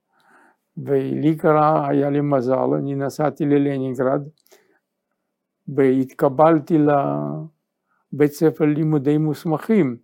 ולי 0.77 1.37
קרה, 1.37 1.89
היה 1.89 2.11
לי 2.11 2.21
מזל, 2.21 2.75
אני 2.79 2.95
נסעתי 2.95 3.45
ללנינגרד 3.45 4.23
והתקבלתי 5.69 6.79
לבית 8.13 8.33
ספר 8.33 8.65
לימודי 8.65 9.19
מוסמכים, 9.19 9.97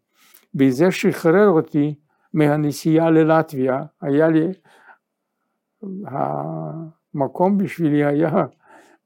וזה 0.55 0.91
שחרר 0.91 1.49
אותי 1.49 1.95
מהנסיעה 2.35 3.11
ללטביה, 3.11 3.83
היה 4.01 4.29
לי, 4.29 4.53
המקום 7.15 7.59
בשבילי 7.59 8.05
היה 8.05 8.31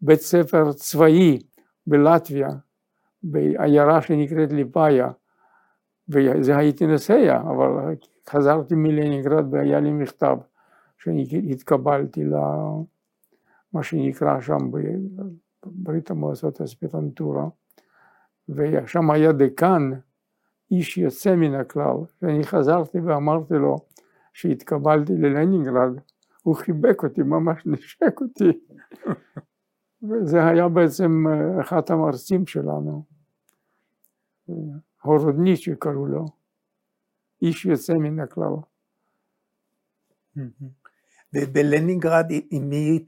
בית 0.02 0.20
ספר 0.20 0.72
צבאי 0.72 1.38
בלטביה, 1.86 2.48
בעיירה 3.22 4.02
שנקראת 4.02 4.52
ליפאיה, 4.52 5.10
וזה 6.08 6.56
הייתי 6.56 6.86
נוסע, 6.86 7.40
אבל 7.40 7.94
חזרתי 8.28 8.74
מלנינגרד 8.74 9.54
והיה 9.54 9.80
לי 9.80 9.92
מכתב 9.92 10.36
שאני 10.98 11.26
התקבלתי 11.50 12.24
למה 12.24 13.82
שנקרא 13.82 14.40
שם 14.40 14.70
בברית 15.66 16.10
המועצות 16.10 16.60
האספירנטורה, 16.60 17.48
ושם 18.48 19.10
היה 19.10 19.32
דקן, 19.32 19.90
איש 20.70 20.98
יוצא 20.98 21.36
מן 21.36 21.54
הכלל, 21.54 21.96
ואני 22.22 22.44
חזרתי 22.44 22.98
ואמרתי 23.00 23.54
לו 23.54 23.76
שהתקבלתי 24.32 25.12
ללנינגרד, 25.12 25.90
הוא 26.42 26.56
חיבק 26.56 27.02
אותי, 27.02 27.22
ממש 27.22 27.62
נשק 27.66 28.20
אותי. 28.20 28.60
וזה 30.08 30.46
היה 30.46 30.68
בעצם 30.68 31.24
אה, 31.28 31.60
אחד 31.60 31.82
המרצים 31.90 32.46
שלנו, 32.46 33.04
הורודניצ'י 35.02 35.76
קראו 35.78 36.06
לו, 36.06 36.24
איש 37.42 37.66
יוצא 37.66 37.94
מן 37.94 38.20
הכלל. 38.20 38.52
ובלנינגרד, 41.34 42.26
עם 42.50 42.68
מי 42.68 43.06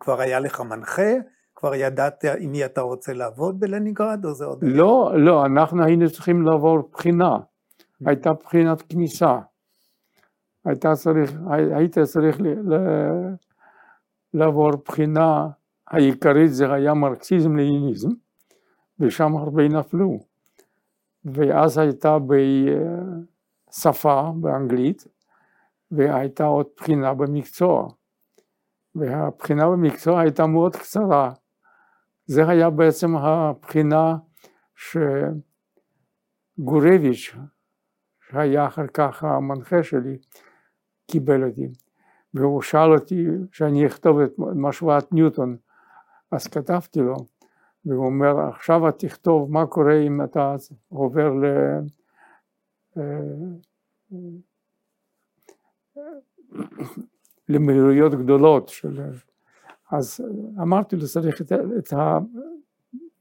כבר 0.00 0.20
היה 0.20 0.40
לך 0.40 0.60
מנחה? 0.60 1.12
כבר 1.56 1.74
ידעת 1.74 2.24
עם 2.38 2.52
מי 2.52 2.64
אתה 2.64 2.80
רוצה 2.80 3.12
לעבוד 3.12 3.60
בלנינגרד, 3.60 4.24
או 4.24 4.34
זה 4.34 4.44
עוד... 4.44 4.58
לא, 4.62 5.12
לא, 5.16 5.46
אנחנו 5.46 5.84
היינו 5.84 6.10
צריכים 6.10 6.42
לעבור 6.42 6.88
בחינה. 6.92 7.36
הייתה 8.06 8.32
בחינת 8.32 8.82
כניסה. 8.82 9.38
היית 10.64 10.86
צריך, 10.86 11.32
היית 11.48 11.98
צריך 11.98 12.38
לעבור 14.34 14.70
בחינה 14.84 15.48
העיקרית 15.86 16.52
זה 16.52 16.72
היה 16.72 16.94
מרקסיזם 16.94 17.56
לניניזם, 17.56 18.10
ושם 19.00 19.36
הרבה 19.36 19.68
נפלו. 19.68 20.18
ואז 21.24 21.78
הייתה 21.78 22.16
בשפה, 23.70 24.30
באנגלית, 24.40 25.04
והייתה 25.90 26.44
עוד 26.44 26.66
בחינה 26.76 27.14
במקצוע. 27.14 27.88
והבחינה 28.94 29.66
במקצוע 29.68 30.20
הייתה 30.20 30.46
מאוד 30.46 30.76
קצרה. 30.76 31.32
זה 32.26 32.48
היה 32.48 32.70
בעצם 32.70 33.16
הבחינה 33.16 34.16
גורביץ', 36.58 37.34
שהיה 38.30 38.66
אחר 38.66 38.86
כך 38.86 39.24
המנחה 39.24 39.82
שלי, 39.82 40.18
קיבל 41.10 41.44
אותי. 41.44 41.68
והוא 42.34 42.62
שאל 42.62 42.92
אותי 42.92 43.26
שאני 43.52 43.86
אכתוב 43.86 44.20
את 44.20 44.32
משוואת 44.38 45.12
ניוטון, 45.12 45.56
אז 46.30 46.46
כתבתי 46.46 47.00
לו, 47.00 47.16
והוא 47.84 48.06
אומר, 48.06 48.48
עכשיו 48.48 48.88
אתה 48.88 48.98
תכתוב 48.98 49.52
מה 49.52 49.66
קורה 49.66 50.00
אם 50.06 50.24
אתה 50.24 50.54
עובר 50.88 51.28
ל... 51.30 51.44
למהירויות 57.48 58.14
גדולות 58.14 58.68
של... 58.68 59.00
אז 59.90 60.20
אמרתי 60.62 60.96
לו, 60.96 61.06
צריך 61.06 61.40
את, 61.40 61.52
את 61.52 61.92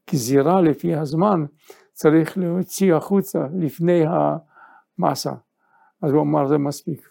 הגזירה 0.10 0.62
לפי 0.62 0.96
הזמן, 0.96 1.46
צריך 1.94 2.38
להוציא 2.38 2.96
החוצה 2.96 3.48
לפני 3.60 4.04
המסה. 4.08 5.34
אז 6.02 6.12
הוא 6.12 6.22
אמר, 6.22 6.48
זה 6.48 6.58
מספיק. 6.58 7.10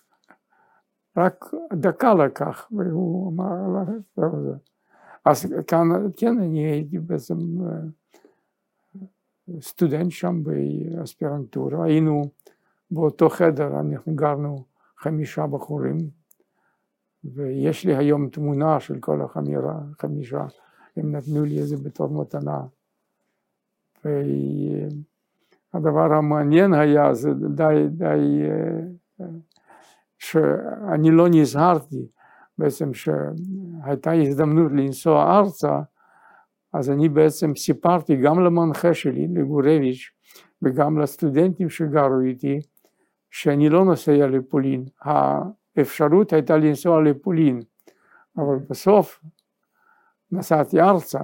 רק 1.16 1.44
דקה 1.72 2.14
לקח, 2.14 2.68
והוא 2.72 3.32
אמר, 3.32 3.84
זהו 4.16 4.42
זה. 4.42 4.56
אז 5.24 5.54
כאן, 5.66 5.88
כן, 6.16 6.38
אני 6.38 6.66
הייתי 6.66 6.98
בעצם 6.98 7.36
סטודנט 9.60 10.10
שם 10.10 10.42
באספירנטורה, 10.44 11.84
היינו 11.84 12.22
באותו 12.90 13.28
חדר, 13.28 13.80
אנחנו 13.80 14.14
גרנו 14.14 14.64
חמישה 14.98 15.46
בחורים, 15.46 15.98
ויש 17.32 17.86
לי 17.86 17.96
היום 17.96 18.28
תמונה 18.28 18.80
של 18.80 18.98
כל 19.00 19.22
החמירה, 19.22 19.78
חמישה, 20.00 20.46
הם 20.96 21.16
נתנו 21.16 21.44
לי 21.44 21.60
את 21.60 21.66
זה 21.66 21.76
בתור 21.76 22.08
מתנה. 22.08 22.60
והדבר 25.74 26.12
המעניין 26.12 26.74
היה, 26.74 27.14
זה 27.14 27.30
די, 27.34 27.86
די, 27.88 28.42
שאני 30.18 31.10
לא 31.10 31.28
נזהרתי, 31.30 32.08
בעצם 32.58 32.94
שהייתה 32.94 34.12
הזדמנות 34.12 34.72
לנסוע 34.72 35.38
ארצה, 35.38 35.80
אז 36.72 36.90
אני 36.90 37.08
בעצם 37.08 37.56
סיפרתי 37.56 38.16
גם 38.16 38.40
למנחה 38.40 38.94
שלי, 38.94 39.28
לגורביץ', 39.34 40.10
וגם 40.62 40.98
לסטודנטים 40.98 41.70
שגרו 41.70 42.20
איתי, 42.20 42.60
שאני 43.30 43.68
לא 43.68 43.84
נוסע 43.84 44.26
לפולין. 44.26 44.84
האפשרות 45.76 46.32
הייתה 46.32 46.56
לנסוע 46.56 47.02
לפולין, 47.02 47.62
אבל 48.36 48.56
בסוף 48.70 49.20
נסעתי 50.32 50.80
ארצה, 50.80 51.20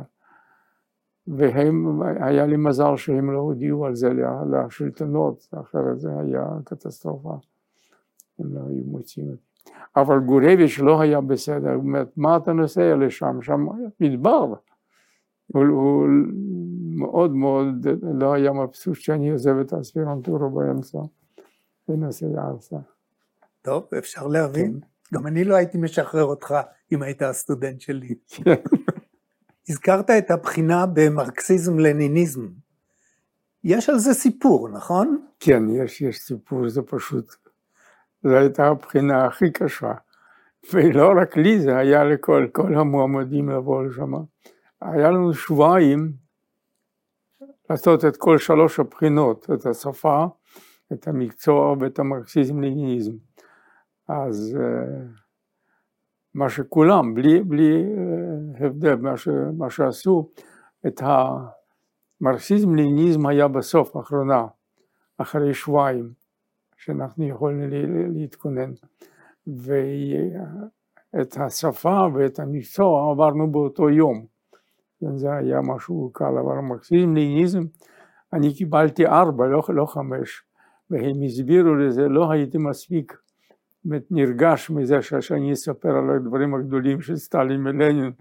והיה 1.26 2.46
לי 2.46 2.56
מזל 2.56 2.96
שהם 2.96 3.32
לא 3.32 3.38
הודיעו 3.38 3.86
על 3.86 3.94
זה 3.94 4.10
לשלטונות, 4.50 5.48
אחרת 5.60 6.00
זה 6.00 6.10
היה 6.18 6.46
קטסטרופה, 6.64 7.34
הם 8.38 8.54
לא 8.54 8.60
היו 8.68 8.84
מוצאים 8.84 9.30
אותי. 9.30 9.42
אבל 9.96 10.18
גורביץ' 10.18 10.78
לא 10.78 11.00
היה 11.00 11.20
בסדר, 11.20 11.72
הוא 11.72 11.82
אומר, 11.82 12.04
מה 12.16 12.36
אתה 12.36 12.52
נוסע 12.52 12.96
לשם? 12.96 13.42
שם 13.42 13.66
מדבר. 14.00 14.54
הוא, 15.46 15.64
הוא 15.64 16.08
מאוד 16.90 17.34
מאוד 17.34 17.86
לא 18.02 18.32
היה 18.32 18.52
מבסוט 18.52 18.94
שאני 18.94 19.30
עוזב 19.30 19.56
את 19.60 19.72
האספירנטורה 19.72 20.48
באמצע 20.48 20.98
ונוסע 21.88 22.26
ארצה. 22.38 22.76
טוב, 23.62 23.88
אפשר 23.98 24.26
להבין. 24.26 24.80
כן. 24.80 25.16
גם 25.16 25.26
אני 25.26 25.44
לא 25.44 25.54
הייתי 25.54 25.78
משחרר 25.78 26.24
אותך 26.24 26.54
אם 26.92 27.02
היית 27.02 27.22
הסטודנט 27.22 27.80
שלי. 27.80 28.14
כן. 28.28 28.54
הזכרת 29.68 30.10
את 30.10 30.30
הבחינה 30.30 30.86
במרקסיזם-לניניזם. 30.86 32.48
יש 33.64 33.90
על 33.90 33.98
זה 33.98 34.14
סיפור, 34.14 34.68
נכון? 34.68 35.26
כן, 35.40 35.62
יש, 35.70 36.00
יש 36.00 36.18
סיפור, 36.18 36.68
זה 36.68 36.82
פשוט 36.82 37.34
זו 38.22 38.36
הייתה 38.36 38.66
הבחינה 38.66 39.26
הכי 39.26 39.50
קשה. 39.52 39.92
ולא 40.72 41.12
רק 41.22 41.36
לי, 41.36 41.60
זה 41.60 41.76
היה 41.76 42.04
לכל 42.04 42.46
כל 42.52 42.74
המועמדים 42.74 43.48
לבוא 43.48 43.82
לשם. 43.82 44.12
היה 44.80 45.10
לנו 45.10 45.34
שבועיים 45.34 46.12
לעשות 47.70 48.04
את 48.04 48.16
כל 48.16 48.38
שלוש 48.38 48.80
הבחינות, 48.80 49.50
את 49.54 49.66
השפה, 49.66 50.24
את 50.92 51.08
המקצוע 51.08 51.76
ואת 51.80 51.98
המרקסיזם-לניניזם. 51.98 53.12
אז 54.10 54.56
אה, 54.60 55.02
מה 56.34 56.50
שכולם, 56.50 57.14
בלי, 57.14 57.42
בלי 57.42 57.84
אה, 57.84 58.66
הבדל, 58.66 58.94
מה, 58.94 59.16
ש, 59.16 59.28
מה 59.58 59.70
שעשו, 59.70 60.30
את 60.86 61.02
המרקסיזם-לניניזם 62.20 63.26
היה 63.26 63.48
בסוף, 63.48 63.96
האחרונה, 63.96 64.46
אחרי 65.18 65.54
שבועיים. 65.54 66.20
שאנחנו 66.84 67.28
יכולנו 67.28 67.66
להתכונן. 68.14 68.70
ואת 69.46 71.36
השפה 71.36 72.06
ואת 72.14 72.38
המקצוע 72.38 73.10
עברנו 73.10 73.52
באותו 73.52 73.90
יום. 73.90 74.26
זה 75.14 75.32
היה 75.32 75.60
משהו 75.60 76.10
קל, 76.12 76.38
אבל 76.44 76.58
המרקסיזם 76.58 77.14
ליניזם, 77.14 77.62
אני 78.32 78.54
קיבלתי 78.54 79.06
ארבע, 79.06 79.46
לא, 79.46 79.62
לא 79.68 79.86
חמש, 79.86 80.42
והם 80.90 81.22
הסבירו 81.24 81.74
לזה, 81.74 82.08
לא 82.08 82.30
הייתי 82.30 82.58
מספיק 82.58 83.16
נרגש 83.84 84.70
מזה 84.70 85.02
שאני 85.02 85.52
אספר 85.52 85.96
על 85.96 86.10
הדברים 86.10 86.54
הגדולים 86.54 87.00
של 87.00 87.16
סטלין 87.16 87.66
ולנין. 87.66 88.12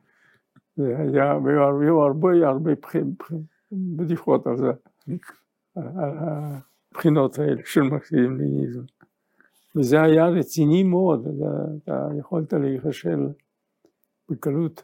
זה 0.75 0.97
היה, 0.97 1.37
והיו 1.43 2.01
הרבה 2.01 2.47
הרבה 2.47 2.71
בדיחות 3.71 4.47
על 4.47 4.57
זה. 4.57 4.71
הבחינות 6.91 7.39
האלה 7.39 7.61
של 7.65 7.81
מרקסיזם 7.81 8.37
לניזם. 8.37 8.81
וזה 9.75 10.01
היה 10.01 10.27
רציני 10.27 10.83
מאוד, 10.83 11.27
אתה 11.83 12.07
יכולת 12.19 12.53
להיכשל 12.53 13.27
בקלות. 14.29 14.83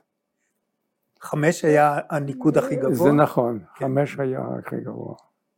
חמש 1.19 1.65
היה 1.65 1.99
הניקוד 2.09 2.57
הכי 2.57 2.75
גבוה? 2.75 2.95
זה 2.95 3.11
נכון, 3.11 3.59
כן. 3.59 3.85
חמש 3.85 4.19
היה 4.19 4.47
הכי 4.59 4.81
גבוה. 4.81 5.15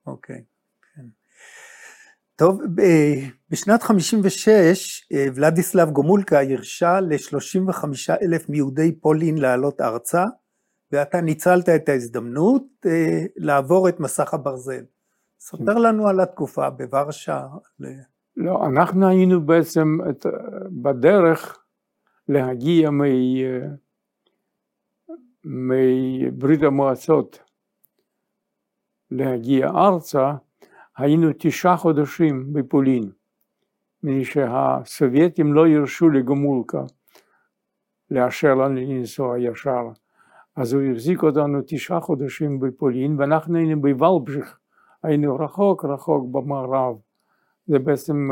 אוקיי. 0.07 0.43
טוב, 2.37 2.61
בשנת 3.49 3.83
56 3.83 5.07
אה, 5.13 5.25
ולדיסלב 5.35 5.89
גומולקה 5.89 6.41
הרשה 6.41 6.99
ל-35 6.99 7.83
אלף 8.21 8.49
מיהודי 8.49 8.99
פולין 8.99 9.37
לעלות 9.37 9.81
ארצה, 9.81 10.25
ואתה 10.91 11.21
ניצלת 11.21 11.69
את 11.69 11.89
ההזדמנות 11.89 12.63
אה, 12.85 13.25
לעבור 13.35 13.89
את 13.89 13.99
מסך 13.99 14.33
הברזל. 14.33 14.83
ספר 15.39 15.77
לנו 15.77 16.07
על 16.07 16.19
התקופה 16.19 16.69
בוורשה. 16.69 17.47
לא, 18.37 18.65
אנחנו 18.65 19.07
היינו 19.07 19.45
בעצם 19.45 19.97
את, 20.09 20.25
בדרך 20.81 21.57
להגיע 22.29 22.89
מברית 25.43 26.63
המועצות 26.63 27.39
להגיע 29.11 29.67
ארצה, 29.67 30.31
היינו 30.97 31.27
תשעה 31.39 31.77
חודשים 31.77 32.53
בפולין, 32.53 33.11
מפני 34.03 34.25
שהסובייטים 34.25 35.53
לא 35.53 35.67
הרשו 35.67 36.09
לגמולקה 36.09 36.83
לאשר 38.11 38.55
לנו 38.55 38.75
לנסוע 38.75 39.39
ישר. 39.39 39.89
אז 40.55 40.73
הוא 40.73 40.81
החזיק 40.91 41.23
אותנו 41.23 41.59
תשעה 41.67 41.99
חודשים 41.99 42.59
בפולין, 42.59 43.19
ואנחנו 43.19 43.57
היינו 43.57 43.81
בוולבז'יך, 43.81 44.59
היינו 45.03 45.35
רחוק 45.35 45.85
רחוק 45.85 46.25
במערב, 46.31 46.95
זה 47.67 47.79
בעצם 47.79 48.29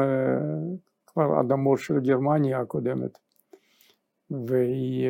כבר 1.07 1.41
אדמות 1.41 1.79
של 1.79 1.99
גרמניה 1.99 2.59
הקודמת. 2.59 3.17
והיא 4.31 5.09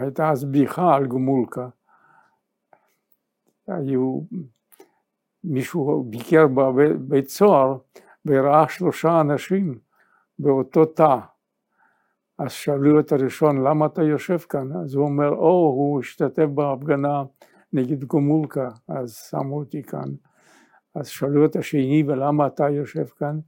הייתה 0.00 0.30
אז 0.30 0.44
בדיחה 0.44 0.94
על 0.94 1.06
גמולקה. 1.06 1.68
היו, 3.76 4.20
מישהו 5.44 6.04
ביקר 6.10 6.46
בבית 6.46 7.28
סוהר 7.28 7.76
וראה 8.26 8.68
שלושה 8.68 9.20
אנשים 9.20 9.78
באותו 10.38 10.84
תא. 10.84 11.18
אז 12.38 12.52
שאלו 12.52 13.00
את 13.00 13.12
הראשון, 13.12 13.64
למה 13.64 13.86
אתה 13.86 14.02
יושב 14.02 14.38
כאן? 14.38 14.72
אז 14.72 14.94
הוא 14.94 15.04
אומר, 15.04 15.28
או, 15.28 15.74
הוא 15.76 16.00
השתתף 16.00 16.46
בהפגנה 16.54 17.22
נגד 17.72 18.04
גומולקה, 18.04 18.68
אז 18.88 19.14
שמו 19.30 19.58
אותי 19.58 19.82
כאן. 19.82 20.08
אז 20.94 21.08
שאלו 21.08 21.44
את 21.44 21.56
השני, 21.56 22.04
ולמה 22.06 22.46
אתה 22.46 22.68
יושב 22.70 23.06
כאן? 23.06 23.38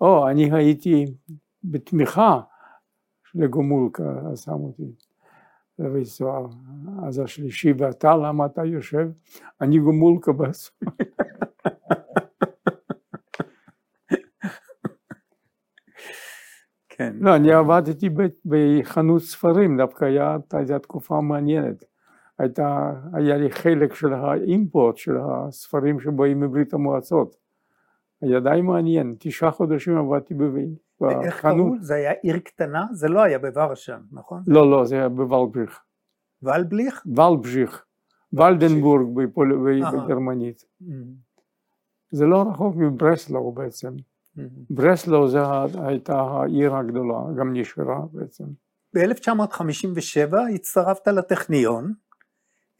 או, 0.00 0.28
אני 0.28 0.52
הייתי 0.52 1.14
בתמיכה 1.64 2.40
לגומולקה, 3.34 4.20
אז 4.32 4.40
שמו 4.40 4.66
אותי 4.66 4.92
סוהר. 6.04 6.46
אז 7.06 7.18
השלישי, 7.18 7.72
ואתה, 7.78 8.16
למה 8.16 8.46
אתה 8.46 8.64
יושב? 8.64 9.08
אני 9.60 9.78
גומולקה 9.78 10.32
בעצמי. 10.32 10.88
כן. 16.88 17.16
לא, 17.20 17.36
אני 17.36 17.52
עבדתי 17.52 18.10
בחנות 18.44 19.22
ספרים, 19.22 19.76
דווקא 19.76 20.04
הייתה 20.52 20.78
תקופה 20.78 21.20
מעניינת. 21.20 21.84
הייתה, 22.38 22.92
היה 23.12 23.36
לי 23.36 23.50
חלק 23.50 23.94
של 23.94 24.12
האימפורט 24.12 24.96
של 24.96 25.16
הספרים 25.20 26.00
שבאים 26.00 26.40
מברית 26.40 26.74
המועצות. 26.74 27.36
היה 28.22 28.40
די 28.40 28.60
מעניין, 28.62 29.16
תשעה 29.18 29.50
חודשים 29.50 29.96
עבדתי 29.98 30.34
בחנות. 30.34 30.74
איך 31.10 31.40
קראו? 31.40 31.74
זה 31.80 31.94
היה 31.94 32.12
עיר 32.22 32.38
קטנה? 32.38 32.86
זה 32.92 33.08
לא 33.08 33.22
היה 33.22 33.38
בוורשה, 33.38 33.98
נכון? 34.12 34.42
לא, 34.46 34.70
לא, 34.70 34.84
זה 34.84 34.94
היה 34.96 35.08
בוולבריך. 35.08 35.80
ולבליך? 36.42 37.02
ולבז'יך, 37.06 37.84
ולדנבורג 38.32 39.06
בגרמנית. 39.14 40.64
Mm. 40.82 40.86
זה 42.10 42.26
לא 42.26 42.44
רחוק 42.50 42.76
מברסלו 42.76 43.52
בעצם. 43.52 43.96
Mm. 44.36 44.40
ברסלו 44.70 45.28
זה 45.28 45.38
הייתה 45.86 46.20
העיר 46.20 46.76
הגדולה, 46.76 47.18
גם 47.38 47.52
נשארה 47.52 48.00
בעצם. 48.12 48.44
ב-1957 48.94 50.36
הצטרפת 50.54 51.08
לטכניון 51.08 51.92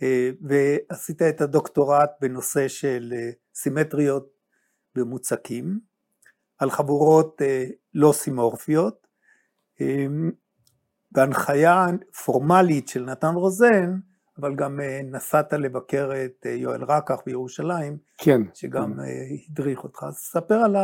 אה, 0.02 0.30
ועשית 0.40 1.22
את 1.22 1.40
הדוקטורט 1.40 2.10
בנושא 2.20 2.68
של 2.68 3.12
אה, 3.16 3.30
סימטריות 3.54 4.28
במוצקים 4.94 5.80
על 6.62 6.70
חבורות 6.70 7.42
אה, 7.42 7.64
לא 7.94 8.12
סימורפיות. 8.12 9.06
בהנחיה 11.12 11.86
פורמלית 12.24 12.88
של 12.88 13.04
נתן 13.04 13.34
רוזן 13.34 13.98
אבל 14.38 14.54
גם 14.54 14.80
נסעת 15.04 15.52
לבקר 15.52 16.10
את 16.24 16.46
יואל 16.46 16.84
רקח 16.84 17.16
בירושלים 17.26 17.96
כן. 18.18 18.42
שגם 18.54 18.92
הדריך 19.50 19.84
אותך. 19.84 20.04
אז 20.08 20.14
ספר 20.14 20.54
על 20.54 20.76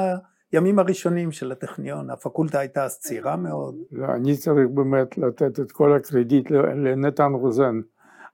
הימים 0.53 0.79
הראשונים 0.79 1.33
של 1.33 1.53
הטכניון. 1.53 2.11
הפקולטה 2.11 2.59
הייתה 2.59 2.85
אז 2.85 2.99
צעירה 2.99 3.37
מאוד. 3.37 3.75
לא, 3.93 4.07
אני 4.15 4.37
צריך 4.37 4.69
באמת 4.75 5.19
לתת 5.19 5.61
את 5.61 5.73
כל 5.73 5.97
הקרדיט 5.97 6.51
לנתן 6.51 7.33
רוזן. 7.33 7.81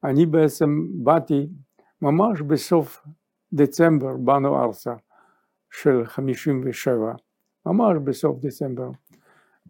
אני 0.05 0.27
בעצם 0.27 0.87
באתי 1.05 1.49
ממש 2.03 2.41
בסוף 2.41 3.07
דצמבר 3.53 4.17
באנו 4.17 4.65
ארצה 4.65 4.95
של 5.71 6.07
57, 6.07 7.13
ממש 7.67 7.99
בסוף 8.05 8.39
דצמבר. 8.41 8.91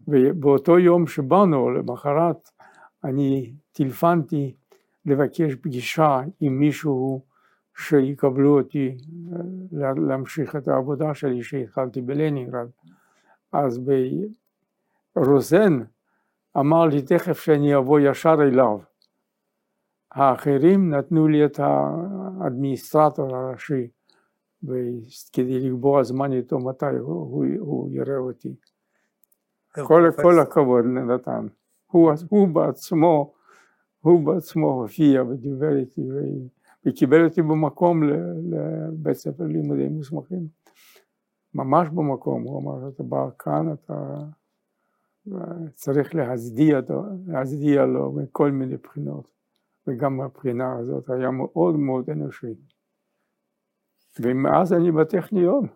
ובאותו 0.07 0.79
יום 0.79 1.07
שבאנו, 1.07 1.69
למחרת, 1.69 2.49
אני 3.03 3.53
טילפנתי 3.71 4.55
לבקש 5.05 5.55
פגישה 5.55 6.21
עם 6.39 6.59
מישהו 6.59 7.21
שיקבלו 7.77 8.59
אותי 8.59 8.97
להמשיך 10.07 10.55
את 10.55 10.67
העבודה 10.67 11.13
שלי 11.13 11.43
שהתחלתי 11.43 12.01
בלנינגרד. 12.01 12.67
אז 13.51 13.81
ברוזן 15.15 15.79
אמר 16.57 16.85
לי 16.85 17.01
תכף 17.01 17.39
שאני 17.39 17.75
אבוא 17.75 17.99
ישר 17.99 18.35
אליו. 18.41 18.79
האחרים 20.11 20.89
נתנו 20.89 21.27
לי 21.27 21.45
את 21.45 21.59
האדמיניסטרטור 21.59 23.35
הראשי 23.35 23.87
כדי 25.33 25.69
לקבוע 25.69 26.03
זמן 26.03 26.33
איתו 26.33 26.59
מתי 26.59 26.85
הוא, 26.99 27.45
הוא 27.59 27.89
יראה 27.91 28.17
אותי. 28.17 28.55
כל, 29.85 30.09
כל 30.21 30.39
הכבוד 30.39 30.85
לנתן. 30.85 31.47
הוא, 31.91 32.11
הוא 32.29 32.47
בעצמו, 32.47 33.33
הוא 34.01 34.25
בעצמו 34.25 34.71
הופיע 34.71 35.23
ודיבר 35.23 35.77
איתי 35.77 36.01
וקיבל 36.85 37.25
אותי 37.25 37.41
במקום 37.41 38.03
לבית 38.03 39.17
ספר 39.17 39.43
לימודי 39.43 39.87
מוסמכים. 39.87 40.47
ממש 41.53 41.89
במקום, 41.89 42.43
הוא 42.43 42.61
אמר, 42.61 42.89
אתה 42.89 43.03
בא 43.03 43.29
כאן, 43.39 43.73
אתה 43.73 44.17
צריך 45.73 46.15
להצדיע, 46.15 46.79
להצדיע 47.27 47.85
לו 47.85 48.11
מכל 48.11 48.51
מיני 48.51 48.77
בחינות. 48.77 49.35
וגם 49.87 50.17
מהבחינה 50.17 50.77
הזאת 50.77 51.09
היה 51.09 51.31
מאוד 51.31 51.75
מאוד 51.75 52.09
אנושי. 52.09 52.53
ומאז 54.19 54.73
אני 54.73 54.91
בטכניון. 54.91 55.67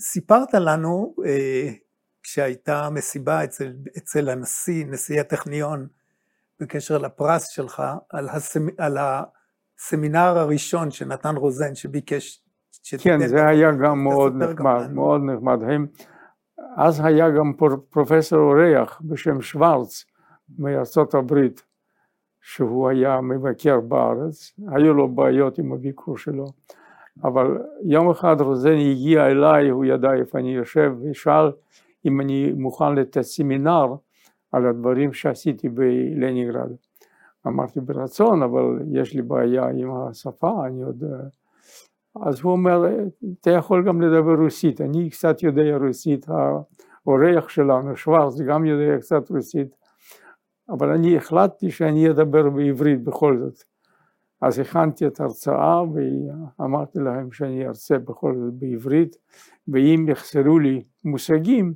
סיפרת 0.00 0.54
לנו 0.54 1.14
אה, 1.26 1.70
כשהייתה 2.22 2.90
מסיבה 2.90 3.44
אצל, 3.44 3.72
אצל 3.98 4.28
הנשיא, 4.28 4.86
נשיא 4.86 5.20
הטכניון, 5.20 5.86
בקשר 6.60 6.98
לפרס 6.98 7.48
שלך, 7.48 7.82
על, 8.10 8.28
הסמ, 8.28 8.66
על 8.78 8.98
הסמינר 8.98 10.38
הראשון 10.38 10.90
שנתן 10.90 11.36
רוזן 11.36 11.74
שביקש 11.74 12.44
כן, 13.02 13.26
זה 13.26 13.46
היה 13.46 13.72
גם 13.72 14.04
מאוד 14.04 14.36
נחמד, 14.36 14.56
גם 14.56 14.94
מאוד 14.94 15.20
נחמד. 15.20 15.62
הם, 15.62 15.86
אז 16.76 17.00
היה 17.04 17.30
גם 17.30 17.52
פרופסור 17.90 18.38
אורח 18.38 19.00
בשם 19.04 19.40
שוורץ 19.40 20.04
מארצות 20.58 21.14
הברית, 21.14 21.62
שהוא 22.40 22.88
היה 22.88 23.20
מבקר 23.20 23.80
בארץ, 23.80 24.52
היו 24.68 24.94
לו 24.94 25.08
בעיות 25.14 25.58
עם 25.58 25.72
הביקור 25.72 26.18
שלו, 26.18 26.46
אבל 27.24 27.58
יום 27.84 28.10
אחד 28.10 28.40
רוזן 28.40 28.76
הגיע 28.90 29.26
אליי, 29.26 29.68
הוא 29.68 29.84
ידע 29.84 30.14
איפה 30.14 30.38
אני 30.38 30.54
יושב, 30.54 30.92
ושאל 31.02 31.52
אם 32.04 32.20
אני 32.20 32.52
מוכן 32.52 32.94
לתת 32.94 33.20
סמינר 33.20 33.94
על 34.52 34.66
הדברים 34.66 35.12
שעשיתי 35.12 35.68
בלנינגרד. 35.68 36.70
אמרתי 37.46 37.80
ברצון, 37.80 38.42
אבל 38.42 38.78
יש 38.92 39.14
לי 39.14 39.22
בעיה 39.22 39.68
עם 39.68 39.90
השפה, 39.90 40.66
אני 40.66 40.82
עוד... 40.82 41.04
אז 42.22 42.40
הוא 42.40 42.52
אומר, 42.52 42.84
אתה 43.40 43.50
יכול 43.50 43.84
גם 43.86 44.02
לדבר 44.02 44.34
רוסית, 44.42 44.80
אני 44.80 45.10
קצת 45.10 45.42
יודע 45.42 45.76
רוסית, 45.76 46.26
האורח 46.28 47.48
שלנו, 47.48 47.96
שוורץ, 47.96 48.40
גם 48.40 48.64
יודע 48.64 48.98
קצת 48.98 49.30
רוסית, 49.30 49.76
אבל 50.70 50.90
אני 50.90 51.16
החלטתי 51.16 51.70
שאני 51.70 52.10
אדבר 52.10 52.50
בעברית 52.50 53.04
בכל 53.04 53.38
זאת. 53.38 53.77
אז 54.40 54.58
הכנתי 54.58 55.06
את 55.06 55.20
ההרצאה 55.20 55.82
ואמרתי 56.58 56.98
להם 56.98 57.32
שאני 57.32 57.66
ארצה 57.66 57.98
בכל 57.98 58.34
זאת 58.36 58.54
בעברית, 58.54 59.16
ואם 59.68 60.06
יחסרו 60.08 60.58
לי 60.58 60.82
מושגים, 61.04 61.74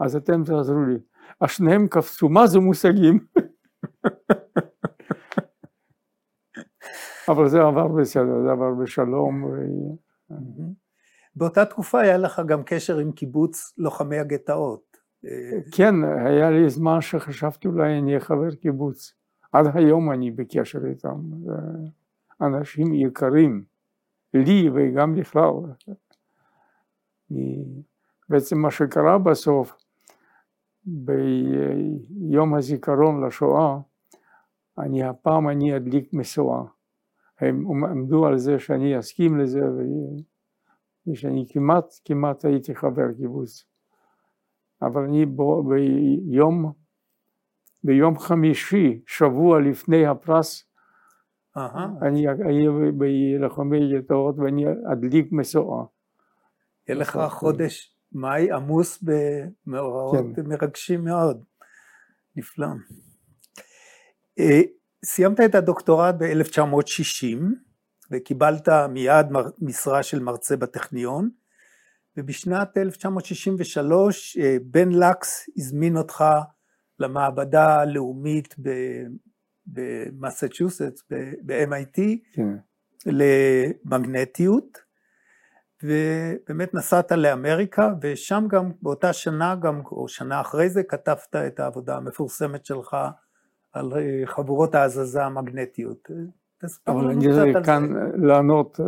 אז 0.00 0.16
אתם 0.16 0.44
תעזרו 0.44 0.84
לי. 0.84 0.98
אז 1.40 1.50
שניהם 1.50 1.88
קפצו, 1.88 2.28
מה 2.28 2.46
זה 2.46 2.58
מושגים? 2.58 3.18
אבל 7.28 7.48
זה 7.48 7.62
עבר 7.62 7.88
בסדר, 7.88 8.42
זה 8.42 8.50
עבר 8.50 8.74
בשלום. 8.82 9.44
ו... 9.44 9.48
באותה 11.36 11.64
תקופה 11.64 12.00
היה 12.00 12.16
לך 12.16 12.42
גם 12.46 12.62
קשר 12.62 12.98
עם 12.98 13.12
קיבוץ 13.12 13.74
לוחמי 13.78 14.18
הגטאות. 14.18 14.88
כן, 15.72 15.94
היה 16.04 16.50
לי 16.50 16.70
זמן 16.70 17.00
שחשבתי 17.00 17.68
אולי 17.68 17.98
אני 17.98 18.10
אהיה 18.10 18.20
חבר 18.20 18.54
קיבוץ. 18.54 19.14
עד 19.52 19.66
היום 19.74 20.12
אני 20.12 20.30
בקשר 20.30 20.86
איתם. 20.86 21.20
אנשים 22.40 22.94
יקרים, 22.94 23.64
לי 24.34 24.70
וגם 24.74 25.14
בכלל. 25.14 25.52
בעצם 28.28 28.58
מה 28.58 28.70
שקרה 28.70 29.18
בסוף, 29.18 29.72
ביום 30.84 32.54
הזיכרון 32.54 33.24
לשואה, 33.24 33.78
אני 34.78 35.04
הפעם 35.04 35.48
אני 35.48 35.76
אדליק 35.76 36.12
משואה. 36.12 36.62
הם 37.40 37.84
עמדו 37.84 38.26
על 38.26 38.38
זה 38.38 38.58
שאני 38.58 38.98
אסכים 38.98 39.38
לזה 39.38 39.60
ושאני 41.06 41.46
כמעט 41.48 41.84
כמעט 42.04 42.44
הייתי 42.44 42.74
חבר 42.74 43.12
קיבוץ. 43.16 43.64
אבל 44.82 45.02
אני 45.02 45.26
ביום, 45.26 46.72
ביום 47.84 48.18
חמישי, 48.18 49.02
שבוע 49.06 49.60
לפני 49.60 50.06
הפרס, 50.06 50.67
אני 51.56 52.28
אהיה 52.28 52.70
בלוחמי 52.94 53.98
גטאות 53.98 54.38
ואני 54.38 54.64
אדליק 54.92 55.32
משואה. 55.32 55.84
יהיה 56.88 56.98
לך 56.98 57.18
חודש 57.28 57.96
מאי 58.12 58.52
עמוס 58.52 59.02
במאורעות 59.02 60.36
כן. 60.36 60.46
מרגשים 60.46 61.04
מאוד. 61.04 61.44
נפלא. 62.36 62.66
אה, 64.38 64.60
סיימת 65.04 65.40
את 65.40 65.54
הדוקטורט 65.54 66.14
ב-1960 66.18 67.38
וקיבלת 68.10 68.68
מיד 68.88 69.26
משרה 69.60 70.02
של 70.02 70.18
מרצה 70.18 70.56
בטכניון. 70.56 71.30
ובשנת 72.18 72.78
1963 72.78 74.36
אה, 74.40 74.56
בן 74.62 74.92
לקס 74.92 75.48
הזמין 75.56 75.96
אותך 75.96 76.24
למעבדה 76.98 77.80
הלאומית 77.80 78.54
במסצ'וסטס, 79.72 81.04
ב-MIT, 81.46 82.00
כן. 82.32 82.56
למגנטיות, 83.06 84.78
ובאמת 85.82 86.74
נסעת 86.74 87.12
לאמריקה, 87.12 87.92
ושם 88.02 88.44
גם 88.48 88.70
באותה 88.82 89.12
שנה, 89.12 89.56
גם, 89.56 89.80
או 89.92 90.08
שנה 90.08 90.40
אחרי 90.40 90.68
זה, 90.68 90.82
כתבת 90.82 91.36
את 91.46 91.60
העבודה 91.60 91.96
המפורסמת 91.96 92.66
שלך 92.66 92.96
על 93.72 93.92
אה, 93.92 94.22
חבורות 94.26 94.74
ההזזה 94.74 95.24
המגנטיות. 95.24 96.10
אבל 96.86 97.10
אני 97.10 97.26
רוצה 97.28 97.64
כאן 97.64 97.88
לענות 98.14 98.80
אה, 98.80 98.86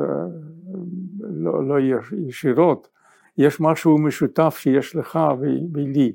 לא, 1.20 1.68
לא 1.68 1.74
ישירות, 2.28 2.88
יש 3.38 3.60
משהו 3.60 3.98
משותף 3.98 4.56
שיש 4.58 4.96
לך 4.96 5.18
ולי. 5.72 6.12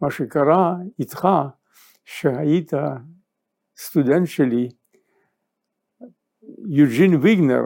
מה 0.00 0.10
שקרה 0.10 0.74
איתך, 0.98 1.28
שהיית 2.04 2.72
סטודנט 3.78 4.26
שלי, 4.26 4.68
יוג'ין 6.68 7.14
ויגנר 7.14 7.62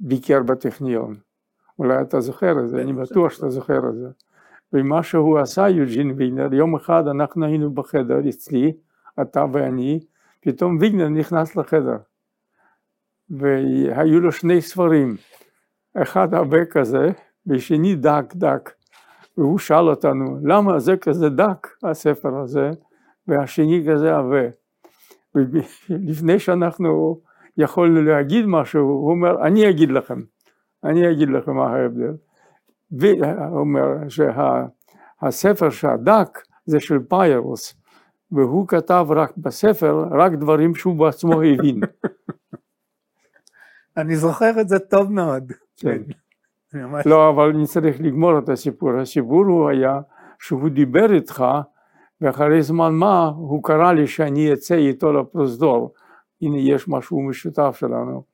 ביקר 0.00 0.42
בטכניון. 0.42 1.14
אולי 1.78 2.00
אתה 2.00 2.20
זוכר 2.20 2.60
את 2.64 2.68
זה, 2.68 2.82
אני 2.82 2.92
בטוח 2.92 3.32
שאתה 3.32 3.50
זוכר 3.50 3.88
את 3.88 3.94
זה. 3.94 4.08
ומה 4.72 5.02
שהוא 5.02 5.38
עשה, 5.38 5.68
יוג'ין 5.68 6.14
ויגנר, 6.16 6.54
יום 6.54 6.76
אחד 6.76 7.08
אנחנו 7.08 7.46
היינו 7.46 7.74
בחדר 7.74 8.28
אצלי, 8.28 8.72
אתה 9.22 9.44
ואני, 9.52 10.00
פתאום 10.40 10.78
ויגנר 10.80 11.08
נכנס 11.08 11.56
לחדר. 11.56 11.96
והיו 13.30 14.20
לו 14.20 14.32
שני 14.32 14.62
ספרים, 14.62 15.16
אחד 16.02 16.34
הרבה 16.34 16.64
כזה, 16.64 17.10
ושני 17.46 17.94
דק 17.94 18.24
דק. 18.34 18.70
והוא 19.38 19.58
שאל 19.58 19.88
אותנו, 19.88 20.38
למה 20.42 20.78
זה 20.78 20.96
כזה 20.96 21.28
דק, 21.28 21.68
הספר 21.82 22.36
הזה, 22.36 22.70
והשני 23.28 23.86
כזה 23.90 24.16
עבה. 24.16 24.63
ולפני 25.90 26.38
שאנחנו 26.38 27.20
יכולנו 27.56 28.02
להגיד 28.02 28.46
משהו, 28.46 28.82
הוא 28.82 29.10
אומר, 29.10 29.46
אני 29.46 29.70
אגיד 29.70 29.90
לכם, 29.90 30.20
אני 30.84 31.10
אגיד 31.10 31.28
לכם 31.28 31.52
מה 31.52 31.66
ההבדל. 31.66 32.14
והוא 32.92 33.60
אומר 33.60 33.84
שהספר 34.08 35.70
שהדק 35.70 36.38
זה 36.66 36.80
של 36.80 36.98
פיירוס, 37.08 37.74
והוא 38.32 38.68
כתב 38.68 39.06
רק 39.10 39.36
בספר, 39.36 40.04
רק 40.10 40.32
דברים 40.32 40.74
שהוא 40.74 40.96
בעצמו 40.96 41.42
הבין. 41.42 41.80
אני 43.96 44.16
זוכר 44.16 44.60
את 44.60 44.68
זה 44.68 44.78
טוב 44.78 45.12
מאוד. 45.12 45.52
כן. 45.76 46.02
ממש... 46.74 47.06
לא, 47.06 47.30
אבל 47.30 47.48
אני 47.48 47.66
צריך 47.66 48.00
לגמור 48.00 48.38
את 48.38 48.48
הסיפור. 48.48 49.00
הסיפור 49.00 49.44
הוא 49.44 49.68
היה 49.68 50.00
שהוא 50.38 50.68
דיבר 50.68 51.12
איתך, 51.12 51.44
ואחרי 52.20 52.62
זמן 52.62 52.94
מה 52.94 53.32
הוא 53.36 53.62
קרא 53.62 53.92
לי 53.92 54.06
שאני 54.06 54.52
אצא 54.52 54.74
איתו 54.74 55.12
לפרוזדור. 55.12 55.94
הנה 56.42 56.58
יש 56.58 56.88
משהו 56.88 57.22
משותף 57.22 57.76
שלנו. 57.78 58.24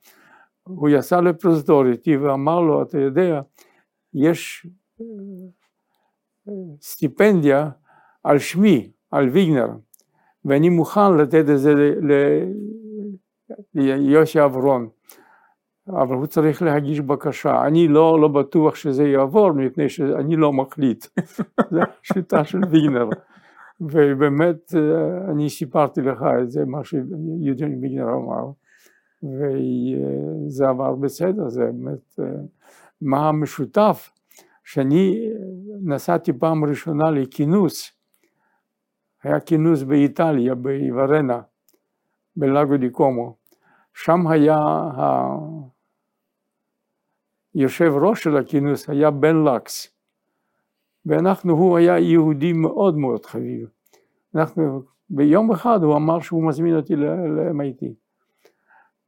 הוא 0.62 0.88
יצא 0.88 1.20
לפרוזדור 1.20 1.86
איתי 1.86 2.16
ואמר 2.16 2.60
לו, 2.60 2.82
אתה 2.82 2.98
יודע, 2.98 3.40
יש 4.14 4.66
סטיפנדיה 6.80 7.70
על 8.24 8.38
שמי, 8.38 8.90
על 9.10 9.28
ויגנר, 9.28 9.68
ואני 10.44 10.68
מוכן 10.68 11.16
לתת 11.16 11.44
את 11.50 11.58
זה 11.58 11.74
ליוסי 13.74 14.44
אברון. 14.44 14.88
אבל 15.88 16.16
הוא 16.16 16.26
צריך 16.26 16.62
להגיש 16.62 17.00
בקשה. 17.00 17.66
אני 17.66 17.88
לא, 17.88 18.20
לא 18.20 18.28
בטוח 18.28 18.74
שזה 18.74 19.08
יעבור, 19.08 19.52
מפני 19.52 19.88
שאני 19.88 20.36
לא 20.36 20.52
מחליט. 20.52 21.06
זו 21.70 21.80
השיטה 22.02 22.44
של 22.44 22.58
וינר. 22.70 23.08
ובאמת, 23.80 24.74
אה, 24.76 25.30
אני 25.30 25.50
סיפרתי 25.50 26.00
לך 26.00 26.22
את 26.42 26.50
זה, 26.50 26.64
מה 26.64 26.84
שיודן 26.84 27.78
וינר 27.80 28.14
אמר, 28.14 28.50
וזה 29.22 30.68
עבר 30.68 30.94
בסדר, 30.94 31.48
זה 31.48 31.64
באמת, 31.64 32.18
אה, 32.20 32.24
מה 33.00 33.28
המשותף? 33.28 34.10
שאני 34.64 35.30
נסעתי 35.82 36.32
פעם 36.32 36.64
ראשונה 36.64 37.10
לכינוס, 37.10 37.92
היה 39.22 39.40
כינוס 39.40 39.82
באיטליה, 39.82 40.54
באיברנה, 40.54 41.40
בלאגו 42.36 42.76
די 42.76 42.90
קומו. 42.90 43.36
שם 43.94 44.26
היה 44.26 44.58
יושב 47.54 47.92
ראש 48.02 48.24
של 48.24 48.36
הכינוס 48.36 48.88
היה 48.90 49.10
בן 49.10 49.44
לקס, 49.44 49.94
ואנחנו, 51.06 51.52
הוא 51.52 51.76
היה 51.76 51.98
יהודי 51.98 52.52
מאוד 52.52 52.96
מאוד 52.96 53.26
חביב. 53.26 53.68
אנחנו, 54.34 54.82
ביום 55.10 55.52
אחד 55.52 55.82
הוא 55.82 55.96
אמר 55.96 56.20
שהוא 56.20 56.48
מזמין 56.48 56.76
אותי 56.76 56.96
ל-MIT. 56.96 57.86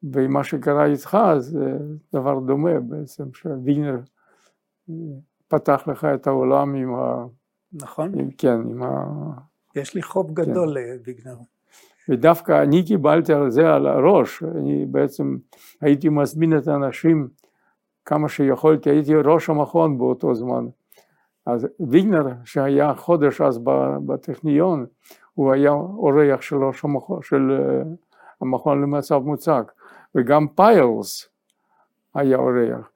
ומה 0.03 0.45
שקרה 0.45 0.87
איתך 0.87 1.19
זה 1.39 1.79
דבר 2.15 2.39
דומה 2.39 2.81
בעצם, 2.81 3.25
שווינר 3.35 4.01
פתח 5.49 5.83
לך 5.87 6.05
את 6.05 6.27
העולם 6.27 6.75
עם 6.75 6.95
ה... 6.95 7.27
נכון. 7.73 8.19
עם, 8.19 8.31
כן, 8.31 8.61
עם 8.71 8.83
ה... 8.83 9.05
יש 9.77 9.95
לי 9.95 10.03
חוב. 10.03 10.33
גדול 10.33 10.75
כן. 10.75 10.93
לוויגנר. 10.95 11.37
ודווקא 12.09 12.63
אני 12.63 12.87
קיבלתי 12.87 13.33
על 13.33 13.51
זה 13.51 13.75
על 13.75 13.87
הראש, 13.87 14.43
אני 14.43 14.87
בעצם 14.87 15.37
הייתי 15.81 16.09
מזמין 16.09 16.59
את 16.59 16.69
האנשים 16.69 17.29
כמה 18.05 18.29
שיכולתי, 18.29 18.91
הייתי 18.91 19.15
ראש 19.15 19.51
המכון 19.51 19.99
באותו 19.99 20.35
זמן. 20.35 20.67
אז 21.47 21.69
ויגנר, 21.81 22.27
שהיה 22.45 22.95
חודש 22.95 23.41
אז 23.41 23.61
בטכניון, 24.07 24.87
הוא 25.35 25.53
היה 25.53 25.71
אורח 25.71 26.41
של 26.41 26.65
ראש 26.65 26.85
המכון, 26.85 27.23
של 27.23 27.51
אה, 27.51 27.83
המכון 28.41 28.83
למצב 28.83 29.19
מוצק, 29.25 29.73
וגם 30.15 30.49
פיילס 30.49 31.29
היה 32.15 32.37
אורח. 32.37 32.91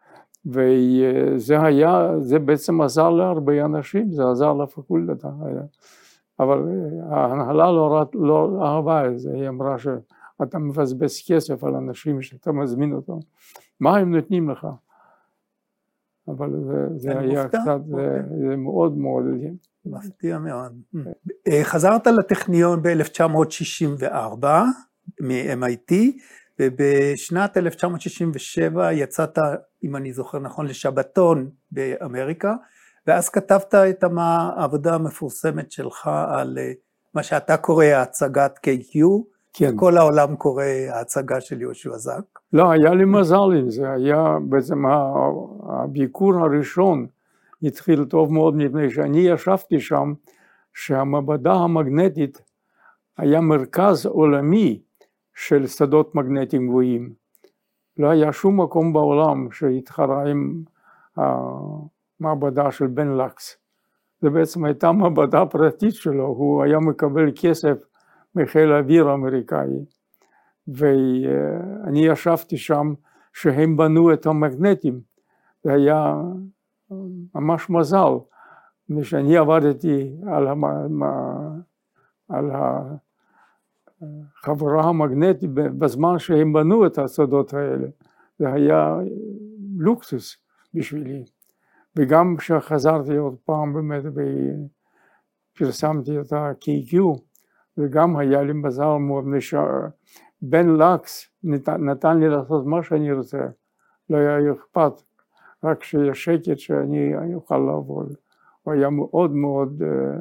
וזה 0.47 1.63
היה, 1.63 2.21
זה 2.21 2.39
בעצם 2.39 2.81
עזר 2.81 3.11
להרבה 3.11 3.65
אנשים, 3.65 4.13
זה 4.13 4.31
עזר 4.31 4.53
לפקולטה. 4.53 5.29
אבל 6.41 6.69
אה, 6.69 7.17
ההנהלה 7.17 7.73
לא, 7.73 8.05
לא 8.15 8.59
אהבה 8.65 9.09
את 9.09 9.19
זה, 9.19 9.33
היא 9.35 9.49
אמרה 9.49 9.77
שאתה 9.79 10.59
מבזבז 10.59 11.23
כסף 11.29 11.65
על 11.65 11.75
אנשים 11.75 12.23
שאתה 12.23 12.53
מזמין 12.53 12.93
אותם, 12.93 13.19
מה 13.81 13.97
הם 13.97 14.15
נותנים 14.15 14.51
לך? 14.51 14.67
אבל 16.29 16.51
זה, 16.67 16.99
זה 16.99 17.19
היה 17.19 17.43
מופתע? 17.43 17.59
קצת, 17.63 17.81
זה, 17.87 17.95
אוקיי. 17.95 18.49
זה 18.49 18.57
מאוד 18.57 18.99
מאוד... 18.99 19.25
מפתיע 19.87 20.39
מאוד. 20.39 20.81
אה, 21.49 21.65
חזרת 21.65 22.07
לטכניון 22.07 22.83
ב-1964 22.83 24.47
מ-MIT, 25.21 25.95
ובשנת 26.61 27.57
1967 27.57 28.93
יצאת, 28.93 29.39
אם 29.85 29.97
אני 29.97 30.13
זוכר 30.13 30.39
נכון, 30.39 30.67
לשבתון 30.67 31.51
באמריקה, 31.71 32.55
ואז 33.07 33.29
כתבת 33.29 33.75
את 33.75 34.05
העבודה 34.19 34.95
המפורסמת 34.95 35.73
שלך 35.73 36.11
על 36.29 36.59
אה, 36.59 36.73
מה 37.15 37.23
שאתה 37.23 37.57
קורא 37.57 37.85
הצגת 37.85 38.59
KQ, 38.67 38.99
כן. 39.53 39.77
כל 39.77 39.97
העולם 39.97 40.37
קורא 40.37 40.65
ההצגה 40.65 41.41
של 41.41 41.61
יהושע 41.61 41.97
זק. 41.97 42.36
לא, 42.53 42.71
היה 42.71 42.95
לי 42.95 43.05
מזל 43.05 43.53
עם 43.59 43.71
זה, 43.71 43.91
היה 43.91 44.37
בעצם 44.49 44.83
הביקור 45.69 46.35
הראשון 46.35 47.07
התחיל 47.63 48.05
טוב 48.05 48.33
מאוד 48.33 48.57
מפני 48.57 48.91
שאני 48.91 49.19
ישבתי 49.19 49.81
שם, 49.81 50.13
שהמעבדה 50.75 51.53
המגנטית 51.53 52.43
היה 53.19 53.41
מרכז 53.41 54.07
עולמי 54.07 54.83
של 55.35 55.67
שדות 55.67 56.15
מגנטיים 56.15 56.69
גבוהים. 56.69 57.13
לא 57.99 58.11
היה 58.11 58.33
שום 58.33 58.61
מקום 58.61 58.93
בעולם 58.93 59.51
שהתחרה 59.51 60.25
עם 60.31 60.63
המעבדה 61.17 62.71
של 62.71 62.87
בן 62.87 63.09
לקס. 63.09 63.57
זה 64.21 64.31
בעצם 64.31 64.65
הייתה 64.65 64.93
מעבדה 64.93 65.47
פרטית 65.47 65.95
שלו, 65.95 66.27
הוא 66.27 66.63
היה 66.63 66.79
מקבל 66.79 67.33
כסף 67.41 67.77
מחיל 68.35 68.73
האוויר 68.73 69.09
האמריקאי, 69.09 69.69
ואני 70.69 72.07
ישבתי 72.07 72.57
שם 72.57 72.95
שהם 73.33 73.77
בנו 73.77 74.13
את 74.13 74.27
המגנטים, 74.27 75.01
זה 75.65 75.73
היה 75.73 76.15
ממש 77.35 77.71
מזל, 77.71 78.13
מפני 78.89 79.05
שאני 79.05 79.37
עבדתי 79.37 80.17
על, 80.27 80.47
המ... 80.49 80.65
על 82.29 82.51
החברה 84.43 84.85
המגנטית 84.85 85.51
בזמן 85.53 86.19
שהם 86.19 86.53
בנו 86.53 86.87
את 86.87 86.99
השדות 86.99 87.55
האלה, 87.55 87.87
זה 88.39 88.53
היה 88.53 88.97
לוקסוס 89.79 90.37
בשבילי. 90.75 91.25
וגם 91.97 92.37
כשחזרתי 92.39 93.17
עוד 93.17 93.37
פעם 93.45 93.73
באמת 93.75 94.03
ופרסמתי 95.55 96.21
את 96.21 96.33
ה-KQ, 96.33 96.97
וגם 97.79 98.17
היה 98.17 98.43
לי 98.43 98.53
מזל 98.53 98.97
מאוד, 99.01 99.25
בן 100.43 100.77
לקס 100.77 101.31
נתן 101.79 102.19
לי 102.19 102.29
לעשות 102.29 102.67
מה 102.67 102.83
שאני 102.83 103.13
רוצה, 103.13 103.47
לא 104.11 104.17
היה 104.17 104.53
אכפת, 104.53 104.93
רק 105.65 105.83
שיהיה 105.83 106.15
שקט 106.15 106.59
שאני 106.59 107.35
אוכל 107.35 107.59
לעבוד. 107.59 108.17
הוא 108.63 108.75
היה 108.75 108.91
מאוד 108.91 109.31
מאוד 109.31 109.83
אה, 109.83 110.19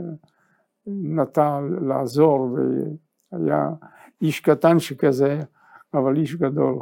נתן 0.87 1.69
לעזור 1.87 2.57
והיה 3.31 3.69
איש 4.21 4.39
קטן 4.39 4.79
שכזה, 4.79 5.39
אבל 5.93 6.17
איש 6.17 6.35
גדול. 6.35 6.79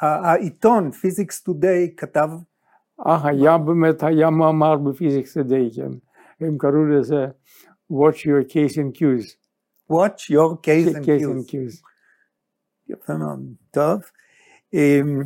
העיתון 0.00 0.90
Physics 0.90 1.42
Today 1.42 1.94
כתב... 1.96 2.28
אה, 3.06 3.28
היה 3.28 3.58
באמת, 3.58 4.02
היה 4.02 4.30
מאמר 4.30 4.76
ב 4.76 4.83
Physics 4.83 5.34
Today, 5.34 5.70
כן. 5.76 5.90
הם 6.40 6.58
קראו 6.58 6.84
לזה 6.84 7.26
watch 7.92 8.16
your 8.16 8.48
case 8.48 8.76
and 8.76 8.98
cues. 8.98 9.43
Watch 9.92 10.30
your 10.30 10.56
case 10.62 10.94
and 10.94 11.50
cues. 11.50 11.82
יפה 12.88 13.16
מאוד, 13.16 13.40
טוב. 13.70 14.02
אמ, 14.74 15.22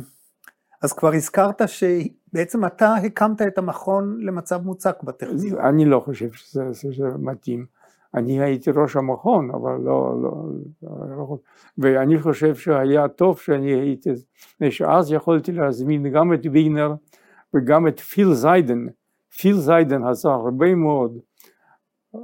אז 0.81 0.93
כבר 0.93 1.13
הזכרת 1.13 1.61
שבעצם 1.67 2.65
אתה 2.65 2.95
הקמת 2.95 3.41
את 3.41 3.57
המכון 3.57 4.17
למצב 4.21 4.61
מוצק 4.63 5.03
בטכניון. 5.03 5.59
אני 5.59 5.85
לא 5.85 5.99
חושב 5.99 6.31
שזה, 6.31 6.63
שזה 6.73 7.07
מתאים. 7.19 7.65
אני 8.13 8.43
הייתי 8.43 8.71
ראש 8.71 8.95
המכון, 8.95 9.51
אבל 9.51 9.71
לא, 9.71 10.21
לא, 10.23 10.43
לא, 10.83 11.37
ואני 11.77 12.21
חושב 12.21 12.55
שהיה 12.55 13.07
טוב 13.07 13.39
שאני 13.39 13.73
הייתי, 13.73 14.09
שאז 14.69 15.11
יכולתי 15.11 15.51
להזמין 15.51 16.09
גם 16.11 16.33
את 16.33 16.39
ויגנר 16.51 16.93
וגם 17.53 17.87
את 17.87 17.99
פיל 17.99 18.33
זיידן, 18.33 18.87
פיל 19.37 19.55
זיידן 19.55 20.03
עשה 20.03 20.29
הרבה 20.29 20.75
מאוד, 20.75 21.19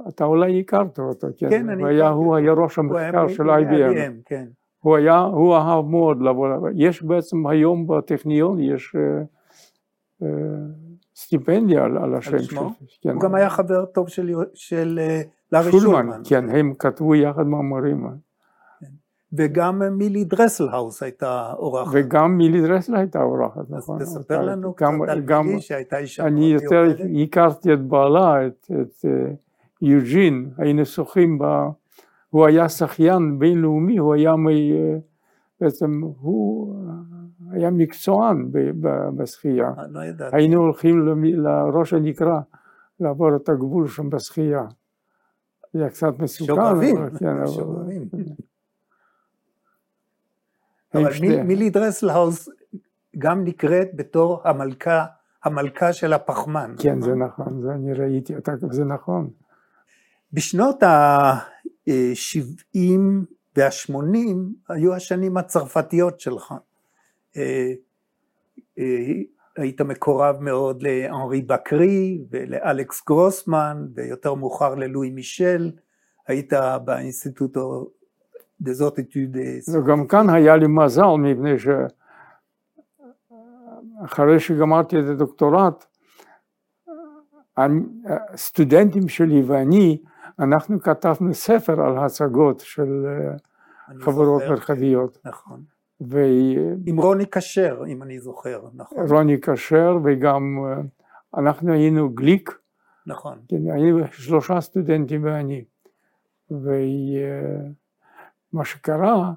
אתה 0.08 0.24
אולי 0.24 0.60
הכרת 0.60 0.98
אותו, 0.98 1.26
כן, 1.36 1.50
כן 1.50 1.70
אני 1.70 1.84
היה, 1.84 2.08
הוא 2.08 2.36
היה 2.36 2.52
ראש 2.52 2.78
המחקר 2.78 3.28
של 3.28 3.50
IBM, 3.50 4.12
כן. 4.24 4.46
הוא 4.78 4.96
היה, 4.96 5.18
הוא 5.18 5.54
אהב 5.54 5.84
מאוד 5.84 6.22
לבוא, 6.22 6.48
יש 6.74 7.02
בעצם 7.02 7.46
היום 7.46 7.86
בטכניון, 7.86 8.60
יש 8.60 8.96
אה, 8.96 9.22
אה, 10.22 10.28
סטיפנדיה 11.16 11.84
על, 11.84 11.98
על 11.98 12.14
השם 12.14 12.38
שלו. 12.38 12.70
כן. 13.02 13.10
הוא 13.10 13.20
גם 13.20 13.34
היה 13.34 13.50
חבר 13.50 13.84
טוב 13.84 14.08
של, 14.08 14.34
של 14.54 14.98
אה, 15.02 15.22
לארי 15.52 15.72
שולמן. 15.72 16.22
כן, 16.24 16.50
הם 16.50 16.74
כתבו 16.78 17.14
יחד 17.14 17.46
מאמרים. 17.46 18.06
וגם 19.32 19.82
מילי 19.98 20.24
דרסלהאוס 20.24 21.02
הייתה 21.02 21.52
אורחת. 21.58 21.90
וגם 21.94 22.36
מילי 22.36 22.60
דרסל 22.60 22.96
הייתה 22.96 23.22
אורחת, 23.22 23.70
נכון. 23.70 24.02
אז 24.02 24.16
תספר 24.16 24.42
לנו 24.42 24.74
גם, 24.80 25.00
קצת 25.02 25.12
על 25.12 25.42
מילי 25.42 25.60
שהייתה 25.60 25.98
אישה 25.98 26.26
אני 26.26 26.44
יותר. 26.44 26.84
הכרתי 27.22 27.72
את 27.72 27.82
בעלה, 27.82 28.46
את, 28.46 28.70
את 28.80 29.04
יוג'ין, 29.82 30.50
היינו 30.58 30.86
שוחים 30.86 31.38
ב... 31.38 31.44
הוא 32.30 32.46
היה 32.46 32.68
שחיין 32.68 33.38
בינלאומי, 33.38 33.98
הוא 33.98 34.14
היה 34.14 34.36
מ... 34.36 34.48
אה, 34.48 34.98
בעצם, 35.60 36.00
הוא 36.20 36.74
היה 37.50 37.70
מקצוען 37.70 38.50
בשחייה. 39.16 39.68
אה, 39.78 39.86
לא 39.90 40.04
ידעתי. 40.04 40.36
היינו 40.36 40.60
הולכים 40.60 41.06
לראש 41.20 41.92
הנקרה 41.92 42.40
לעבור 43.00 43.36
את 43.36 43.48
הגבול 43.48 43.88
שם 43.88 44.10
בשחייה. 44.10 44.64
זה 45.72 45.80
היה 45.80 45.90
קצת 45.90 46.18
מסוכן. 46.18 46.54
שובבים, 46.54 46.96
אבל 46.96 47.18
כן, 47.18 47.46
שובבים. 47.46 48.08
אבל 50.94 51.10
מילי 51.44 51.70
דרסלהאוס 51.70 52.48
גם 53.18 53.44
נקראת 53.44 53.88
בתור 53.94 54.40
המלכה, 54.44 55.04
המלכה 55.44 55.92
של 55.92 56.12
הפחמן. 56.12 56.74
כן, 56.78 57.00
זה 57.00 57.14
נכון, 57.14 57.60
זה 57.62 57.72
אני 57.72 57.92
ראיתי 57.92 58.36
אותה, 58.36 58.52
זה 58.70 58.84
נכון. 58.84 59.30
בשנות 60.32 60.82
ה-70 60.82 62.78
וה-80 63.56 64.36
היו 64.68 64.94
השנים 64.94 65.36
הצרפתיות 65.36 66.20
שלך. 66.20 66.54
אה, 67.36 67.72
אה, 68.78 69.12
היית 69.56 69.80
מקורב 69.80 70.36
מאוד 70.40 70.82
לאנרי 70.82 71.42
בקרי 71.42 72.24
ולאלכס 72.30 73.04
גרוסמן 73.06 73.86
ויותר 73.94 74.34
מאוחר 74.34 74.74
ללואי 74.74 75.10
מישל, 75.10 75.70
היית 76.26 76.52
באינסטיטוטו 76.84 77.90
דזות 78.60 78.98
אתודס. 78.98 79.68
וגם 79.68 80.06
כאן 80.06 80.30
היה 80.30 80.56
לי 80.56 80.66
מזל 80.68 81.16
מפני 81.18 81.50
שאחרי 84.02 84.40
שגמרתי 84.40 84.96
את 84.98 85.04
הדוקטורט, 85.04 85.84
הסטודנטים 88.06 89.08
שלי 89.08 89.42
ואני, 89.42 89.98
אנחנו 90.38 90.80
כתבנו 90.80 91.34
ספר 91.34 91.80
על 91.80 91.98
הצגות 91.98 92.60
של 92.60 93.06
אה, 93.06 93.36
חברות 94.00 94.40
זוכר, 94.40 94.50
מרחביות, 94.50 95.16
כן, 95.16 95.28
נכון. 95.28 95.62
ורוני 96.00 96.56
עם 96.86 97.00
רוני 97.00 97.24
כשר, 97.30 97.82
אם 97.88 98.02
אני 98.02 98.18
זוכר, 98.18 98.62
נכון. 98.74 98.98
כשר 99.42 99.98
וגם 100.04 100.58
אה, 100.64 100.80
אנחנו 101.40 101.72
היינו 101.72 102.10
גליק, 102.10 102.58
נכון. 103.06 103.38
כן, 103.48 103.70
היינו 103.70 103.98
שלושה 104.12 104.60
סטודנטים 104.60 105.24
ואני. 105.24 105.64
ומה 106.50 107.74
שקרה, 108.64 109.32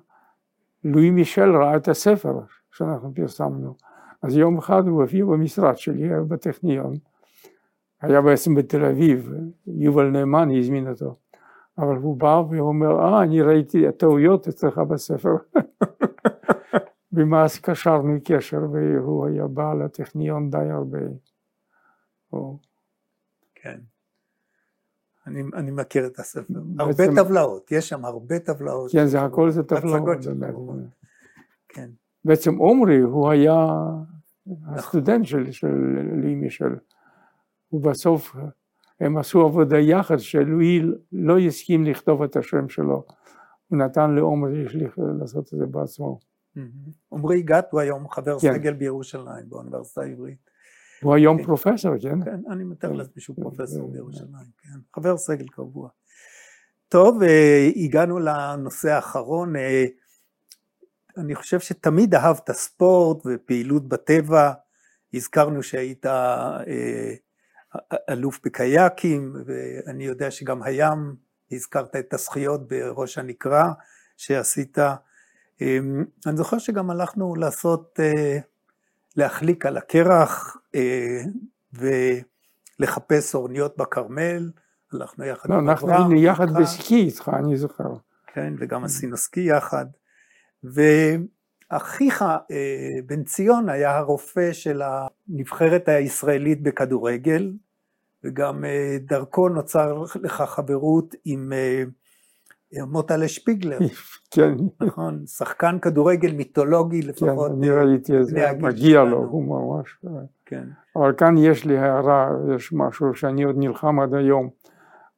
לואי 0.83 1.09
מישל 1.09 1.55
ראה 1.55 1.75
את 1.75 1.87
הספר 1.87 2.39
שאנחנו 2.71 3.13
פרסמנו. 3.15 3.75
אז 4.21 4.37
יום 4.37 4.57
אחד 4.57 4.87
הוא 4.87 5.01
הופיע 5.01 5.25
במשרד 5.25 5.77
שלי, 5.77 6.09
בטכניון, 6.27 6.97
היה 8.01 8.21
בעצם 8.21 8.55
בתל 8.55 8.85
אביב, 8.85 9.33
יובל 9.67 10.09
נאמן 10.09 10.49
הזמין 10.59 10.87
אותו. 10.89 11.15
אבל 11.77 11.95
הוא 11.95 12.17
בא 12.17 12.41
והוא 12.49 12.67
אומר, 12.67 12.99
אה, 12.99 13.23
אני 13.23 13.41
ראיתי 13.41 13.87
הטעויות 13.87 14.47
אצלך 14.47 14.77
בספר. 14.77 15.35
ומאז 17.13 17.59
קשרנו 17.59 18.17
קשר, 18.23 18.61
והוא 18.71 19.27
היה 19.27 19.47
בא 19.47 19.73
לטכניון 19.73 20.49
די 20.49 20.57
הרבה. 20.57 20.99
הוא- 22.29 22.57
כן. 23.55 23.79
אני, 25.27 25.43
אני 25.53 25.71
מכיר 25.71 26.05
את 26.07 26.19
הספר. 26.19 26.53
בעצם- 26.53 26.79
הרבה 26.79 27.23
טבלאות, 27.23 27.71
יש 27.71 27.89
שם 27.89 28.05
הרבה 28.05 28.39
טבלאות. 28.39 28.91
כן, 28.91 29.05
זה 29.05 29.21
הכל 29.21 29.49
זה 29.51 29.63
טבלאות. 29.63 30.23
של. 30.23 30.31
כן, 31.69 31.89
בעצם 32.25 32.55
עומרי 32.57 32.99
הוא 32.99 33.29
היה 33.29 33.67
הסטודנט 34.67 35.25
של, 35.25 35.51
של 35.51 35.75
לואי 36.21 36.35
מישל. 36.35 36.75
ובסוף 37.73 38.35
הם 38.99 39.17
עשו 39.17 39.45
עבודה 39.45 39.79
יחד 39.79 40.19
שלואי 40.19 40.81
לא 41.11 41.39
הסכים 41.39 41.85
לכתוב 41.85 42.23
את 42.23 42.35
השם 42.35 42.69
שלו. 42.69 43.05
הוא 43.67 43.77
נתן 43.79 44.11
לעומרי 44.11 44.65
לעשות 45.19 45.53
את 45.53 45.59
זה 45.59 45.65
בעצמו. 45.65 46.19
מהמם. 46.55 46.69
עמרי 47.13 47.41
גת 47.41 47.67
הוא 47.71 47.79
היום 47.79 48.09
חבר 48.09 48.39
כן. 48.39 48.53
סגל 48.53 48.73
בירושלים 48.73 49.49
באוניברסיטה 49.49 50.01
העברית. 50.01 50.49
הוא 51.01 51.15
היום 51.15 51.37
כן. 51.37 51.43
פרופסור, 51.43 51.91
כן? 52.01 52.23
כן, 52.23 52.39
אני 52.49 52.63
מתאר 52.63 52.91
לעצמי 52.91 53.21
שהוא 53.21 53.35
כן, 53.35 53.41
פרופסור 53.41 53.91
בירושלים, 53.91 54.47
כן, 54.57 54.79
חבר 54.95 55.17
סגל 55.17 55.47
קבוע. 55.47 55.89
טוב, 56.89 57.23
אה, 57.23 57.69
הגענו 57.75 58.19
לנושא 58.19 58.89
האחרון. 58.89 59.55
אה, 59.55 59.85
אני 61.17 61.35
חושב 61.35 61.59
שתמיד 61.59 62.15
אהבת 62.15 62.51
ספורט 62.51 63.17
ופעילות 63.25 63.87
בטבע. 63.87 64.51
הזכרנו 65.13 65.63
שהיית 65.63 66.05
אה, 66.05 66.63
אלוף 68.09 68.39
בקייקים, 68.45 69.35
ואני 69.45 70.03
יודע 70.05 70.31
שגם 70.31 70.63
הים, 70.63 71.15
הזכרת 71.51 71.95
את 71.95 72.13
הזכיות 72.13 72.67
בראש 72.67 73.17
הנקרה 73.17 73.71
שעשית. 74.17 74.79
אה, 75.61 75.79
אני 76.27 76.37
זוכר 76.37 76.57
שגם 76.57 76.89
הלכנו 76.89 77.35
לעשות, 77.35 77.99
אה, 77.99 78.39
להחליק 79.15 79.65
על 79.65 79.77
הקרח 79.77 80.57
אה, 80.75 81.21
ולחפש 82.79 83.35
אורניות 83.35 83.77
בכרמל, 83.77 84.51
הלכנו 84.93 85.25
יחד 85.25 85.49
לא, 85.49 85.59
אנחנו 85.59 85.91
היינו 85.91 86.15
יחד. 86.15 86.49
בסקי 86.61 86.95
איתך, 86.95 87.31
אני 87.39 87.57
זוכר. 87.57 87.93
כן, 88.33 88.53
וגם 88.59 88.83
עשינו 88.83 89.17
סקי 89.17 89.41
יחד. 89.41 89.85
ואחיך 90.63 91.29
אה, 91.71 93.01
בן 93.05 93.23
ציון 93.23 93.69
היה 93.69 93.97
הרופא 93.97 94.53
של 94.53 94.81
הנבחרת 94.81 95.87
הישראלית 95.87 96.63
בכדורגל, 96.63 97.53
וגם 98.23 98.65
אה, 98.65 98.97
דרכו 99.01 99.49
נוצר 99.49 100.03
לך 100.15 100.41
חברות 100.41 101.15
עם 101.25 101.53
אה, 101.53 101.83
מוטלה 102.85 103.27
שפיגלר, 103.27 103.79
כן, 104.33 104.55
נכון? 104.81 105.25
שחקן 105.25 105.79
כדורגל 105.79 106.31
מיתולוגי 106.31 107.01
כן, 107.01 107.07
לפחות. 107.07 107.51
אני 107.51 107.69
אה, 107.69 107.83
ראיתי 107.83 108.19
את 108.19 108.25
זה, 108.25 108.51
מגיע 108.59 109.03
לו. 109.03 109.17
הוא 109.17 109.43
ממש... 109.43 109.97
כן, 110.45 110.63
אבל 110.95 111.13
כאן 111.13 111.37
יש 111.37 111.65
לי 111.65 111.77
הערה, 111.77 112.29
יש 112.55 112.73
משהו 112.73 113.15
שאני 113.15 113.43
עוד 113.43 113.55
נלחם 113.57 113.99
עד 113.99 114.13
היום. 114.13 114.49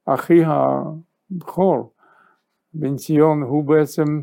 אחי 0.06 0.42
הבכור, 0.46 1.94
בן 2.74 2.96
ציון, 2.96 3.42
הוא 3.42 3.64
בעצם 3.64 4.22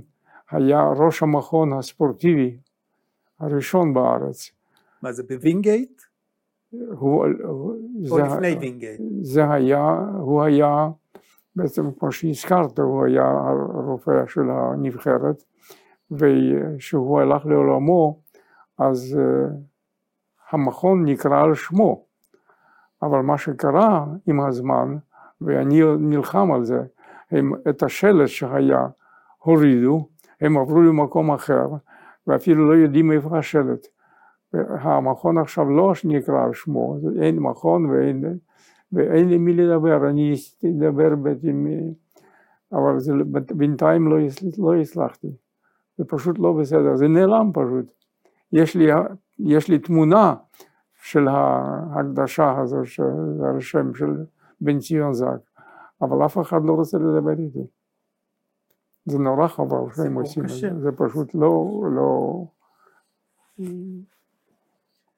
היה 0.51 0.83
ראש 0.97 1.23
המכון 1.23 1.73
הספורטיבי 1.73 2.57
הראשון 3.41 3.95
בארץ. 3.95 4.51
מה 5.03 5.13
זה 5.13 5.23
בווינגייט? 5.23 6.03
הוא, 6.71 7.27
זה, 8.03 8.23
לפני 8.23 8.57
וינגייט? 8.61 9.01
זה 9.21 9.51
היה, 9.51 9.99
הוא 10.19 10.43
היה, 10.43 10.89
בעצם 11.57 11.91
כמו 11.99 12.13
שהזכרת, 12.13 12.79
הוא 12.79 13.05
היה 13.05 13.25
הרופא 13.75 14.27
של 14.27 14.51
הנבחרת, 14.51 15.45
וכשהוא 16.11 17.21
הלך 17.21 17.47
לעולמו, 17.47 18.21
אז 18.79 19.19
אה, 19.21 19.49
המכון 20.51 21.05
נקרא 21.05 21.43
על 21.43 21.55
שמו. 21.55 22.05
אבל 23.03 23.19
מה 23.19 23.39
שקרה 23.39 24.07
עם 24.27 24.41
הזמן, 24.41 24.97
ואני 25.41 25.81
נלחם 25.99 26.53
על 26.53 26.65
זה, 26.65 26.83
הם 27.31 27.53
את 27.69 27.83
השלט 27.83 28.29
שהיה 28.29 28.87
הורידו, 29.39 30.09
הם 30.41 30.59
עברו 30.59 30.83
למקום 30.83 31.31
אחר, 31.31 31.67
ואפילו 32.27 32.69
לא 32.69 32.75
יודעים 32.75 33.13
איפה 33.13 33.39
השלט. 33.39 33.87
המכון 34.69 35.39
עכשיו 35.39 35.71
לא 35.71 35.93
נקרא 36.05 36.45
על 36.45 36.53
שמו, 36.53 36.99
אין 37.23 37.39
מכון 37.39 37.87
ואין, 37.87 38.25
ואין 38.93 39.31
עם 39.31 39.45
מי 39.45 39.55
לדבר, 39.55 40.09
אני 40.11 40.35
אדבר 40.65 41.13
עם... 41.43 41.67
אבל 42.73 42.99
זה, 42.99 43.13
בינתיים 43.55 44.09
לא, 44.09 44.17
לא 44.59 44.75
הצלחתי, 44.75 45.29
זה 45.99 46.05
פשוט 46.05 46.39
לא 46.39 46.53
בסדר, 46.53 46.97
זה 46.97 47.09
נעלם 47.09 47.51
פשוט. 47.55 47.93
יש 48.53 48.77
לי, 48.77 48.87
יש 49.39 49.69
לי 49.69 49.79
תמונה 49.79 50.35
של 51.03 51.29
ההקדשה 51.29 52.59
הזו, 52.59 52.85
של 52.85 53.03
השם 53.57 53.95
של 53.95 54.25
בן 54.61 54.79
ציון 54.79 55.13
זק, 55.13 55.41
אבל 56.03 56.27
אף 56.27 56.39
אחד 56.39 56.65
לא 56.65 56.73
רוצה 56.73 56.99
לדבר 56.99 57.39
איתי. 57.39 57.67
זה 59.11 59.19
נורא 59.19 59.49
חבל 59.49 59.95
שהם 59.97 60.15
עושים 60.15 60.45
את 60.45 60.49
זה, 60.49 60.81
זה 60.81 60.93
פשוט 60.93 61.35
לא, 61.35 61.83
לא, 61.97 62.45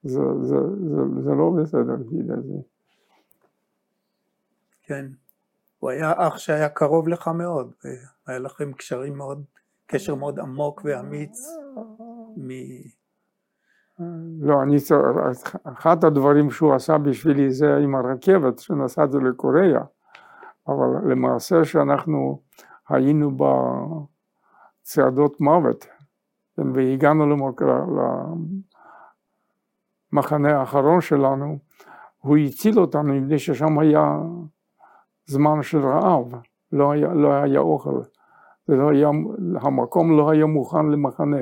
זה, 0.02 0.20
זה, 0.42 0.56
זה, 0.88 1.22
זה 1.22 1.30
לא 1.30 1.50
בסדר, 1.62 1.96
גיל 2.08 2.32
הזה. 2.32 2.58
כן, 4.82 5.06
הוא 5.78 5.90
היה 5.90 6.12
אח 6.16 6.38
שהיה 6.38 6.68
קרוב 6.68 7.08
לך 7.08 7.28
מאוד, 7.28 7.72
והיה 8.26 8.38
לכם 8.38 8.72
קשרים 8.72 9.16
מאוד, 9.16 9.44
קשר 9.86 10.14
מאוד 10.14 10.38
עמוק 10.40 10.80
ואמיץ 10.84 11.46
מ... 12.36 12.48
לא, 14.40 14.62
אני, 14.62 14.76
אחד 15.64 16.04
הדברים 16.04 16.50
שהוא 16.50 16.74
עשה 16.74 16.98
בשבילי 16.98 17.52
זה 17.52 17.76
עם 17.76 17.94
הרכבת, 17.94 18.58
שנסעתי 18.58 19.16
לקוריאה, 19.16 19.82
אבל 20.68 21.10
למעשה 21.10 21.64
שאנחנו 21.64 22.40
היינו 22.90 23.30
בצעדות 24.82 25.40
מוות, 25.40 25.86
והגענו 26.58 27.26
למחנה 30.12 30.60
האחרון 30.60 31.00
שלנו, 31.00 31.58
הוא 32.18 32.36
הציל 32.36 32.80
אותנו 32.80 33.14
מפני 33.14 33.38
ששם 33.38 33.78
היה 33.78 34.18
זמן 35.26 35.62
של 35.62 35.78
רעב, 35.78 36.34
לא 36.72 36.90
היה, 36.90 37.14
לא 37.14 37.32
היה 37.32 37.60
אוכל, 37.60 38.00
לא 38.68 38.90
היה, 38.90 39.08
המקום 39.60 40.16
לא 40.16 40.30
היה 40.30 40.46
מוכן 40.46 40.86
למחנה. 40.86 41.40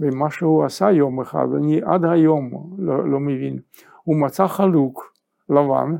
ומה 0.00 0.30
שהוא 0.30 0.64
עשה 0.64 0.90
יום 0.90 1.20
אחד, 1.20 1.46
אני 1.56 1.80
עד 1.82 2.04
היום 2.04 2.50
לא, 2.78 3.08
לא 3.08 3.20
מבין, 3.20 3.58
הוא 4.02 4.16
מצא 4.16 4.46
חלוק 4.46 5.12
לבן 5.48 5.96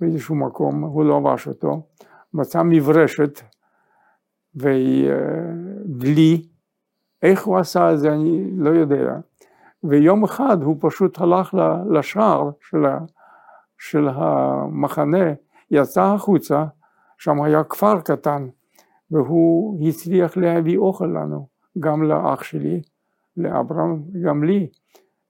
באיזשהו 0.00 0.34
מקום, 0.34 0.82
הוא 0.82 1.04
לבש 1.04 1.48
אותו, 1.48 1.82
מצא 2.34 2.62
מברשת 2.64 3.40
ודלי, 4.54 6.42
איך 7.22 7.44
הוא 7.44 7.58
עשה 7.58 7.92
את 7.92 7.98
זה 7.98 8.12
אני 8.12 8.50
לא 8.56 8.70
יודע, 8.70 9.16
ויום 9.84 10.24
אחד 10.24 10.62
הוא 10.62 10.76
פשוט 10.80 11.20
הלך 11.20 11.54
לשער 11.90 12.50
של, 12.60 12.84
של 13.78 14.08
המחנה, 14.08 15.32
יצא 15.70 16.02
החוצה, 16.02 16.64
שם 17.18 17.42
היה 17.42 17.64
כפר 17.64 18.00
קטן, 18.00 18.46
והוא 19.10 19.88
הצליח 19.88 20.36
להביא 20.36 20.78
אוכל 20.78 21.06
לנו, 21.06 21.46
גם 21.80 22.02
לאח 22.02 22.42
שלי, 22.42 22.82
לאברהם, 23.36 24.02
גם 24.24 24.44
לי, 24.44 24.68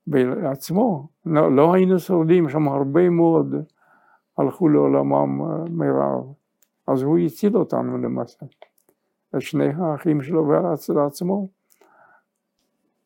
בעצמו, 0.07 1.09
לא, 1.27 1.57
לא 1.57 1.75
היינו 1.75 1.99
שורדים, 1.99 2.49
שם 2.49 2.69
הרבה 2.69 3.11
מאוד 3.11 3.55
הלכו 4.39 4.69
לעולמם 4.69 5.41
מרעב, 5.71 6.25
אז 6.89 7.03
הוא 7.03 7.19
הציל 7.19 7.57
אותנו 7.57 7.99
למעשה, 7.99 8.47
את 9.37 9.43
שני 9.43 9.69
האחים 9.79 10.23
שלו 10.23 10.49
ולעצמו. 10.89 11.49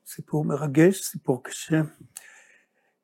סיפור 0.06 0.44
מרגש, 0.44 1.02
סיפור 1.02 1.44
קשה. 1.44 1.80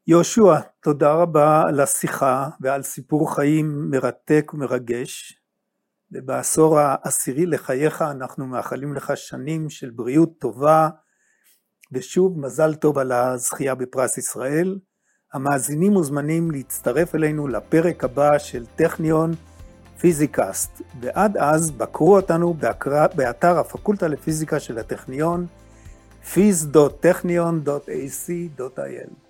יהושע, 0.07 0.61
תודה 0.83 1.15
רבה 1.15 1.63
על 1.69 1.81
השיחה 1.81 2.49
ועל 2.61 2.83
סיפור 2.83 3.35
חיים 3.35 3.91
מרתק 3.91 4.51
ומרגש. 4.55 5.39
ובעשור 6.13 6.79
העשירי 6.79 7.47
לחייך 7.47 8.03
אנחנו 8.03 8.47
מאחלים 8.47 8.95
לך 8.95 9.13
שנים 9.17 9.71
של 9.71 9.91
בריאות 9.91 10.39
טובה, 10.39 10.89
ושוב 11.93 12.39
מזל 12.39 12.75
טוב 12.75 12.99
על 12.99 13.13
הזכייה 13.13 13.75
בפרס 13.75 14.19
ישראל. 14.19 14.79
המאזינים 15.33 15.93
מוזמנים 15.93 16.51
להצטרף 16.51 17.15
אלינו 17.15 17.49
לפרק 17.49 18.05
הבא 18.05 18.39
של 18.39 18.67
טכניון 18.67 19.31
פיזיקאסט, 19.99 20.83
ועד 21.01 21.37
אז 21.37 21.71
בקרו 21.71 22.17
אותנו 22.17 22.55
באתר 23.15 23.59
הפקולטה 23.59 24.09
לפיזיקה 24.09 24.61
של 24.61 24.79
הטכניון, 24.79 25.47
phys.technion.ac.il 26.35 29.22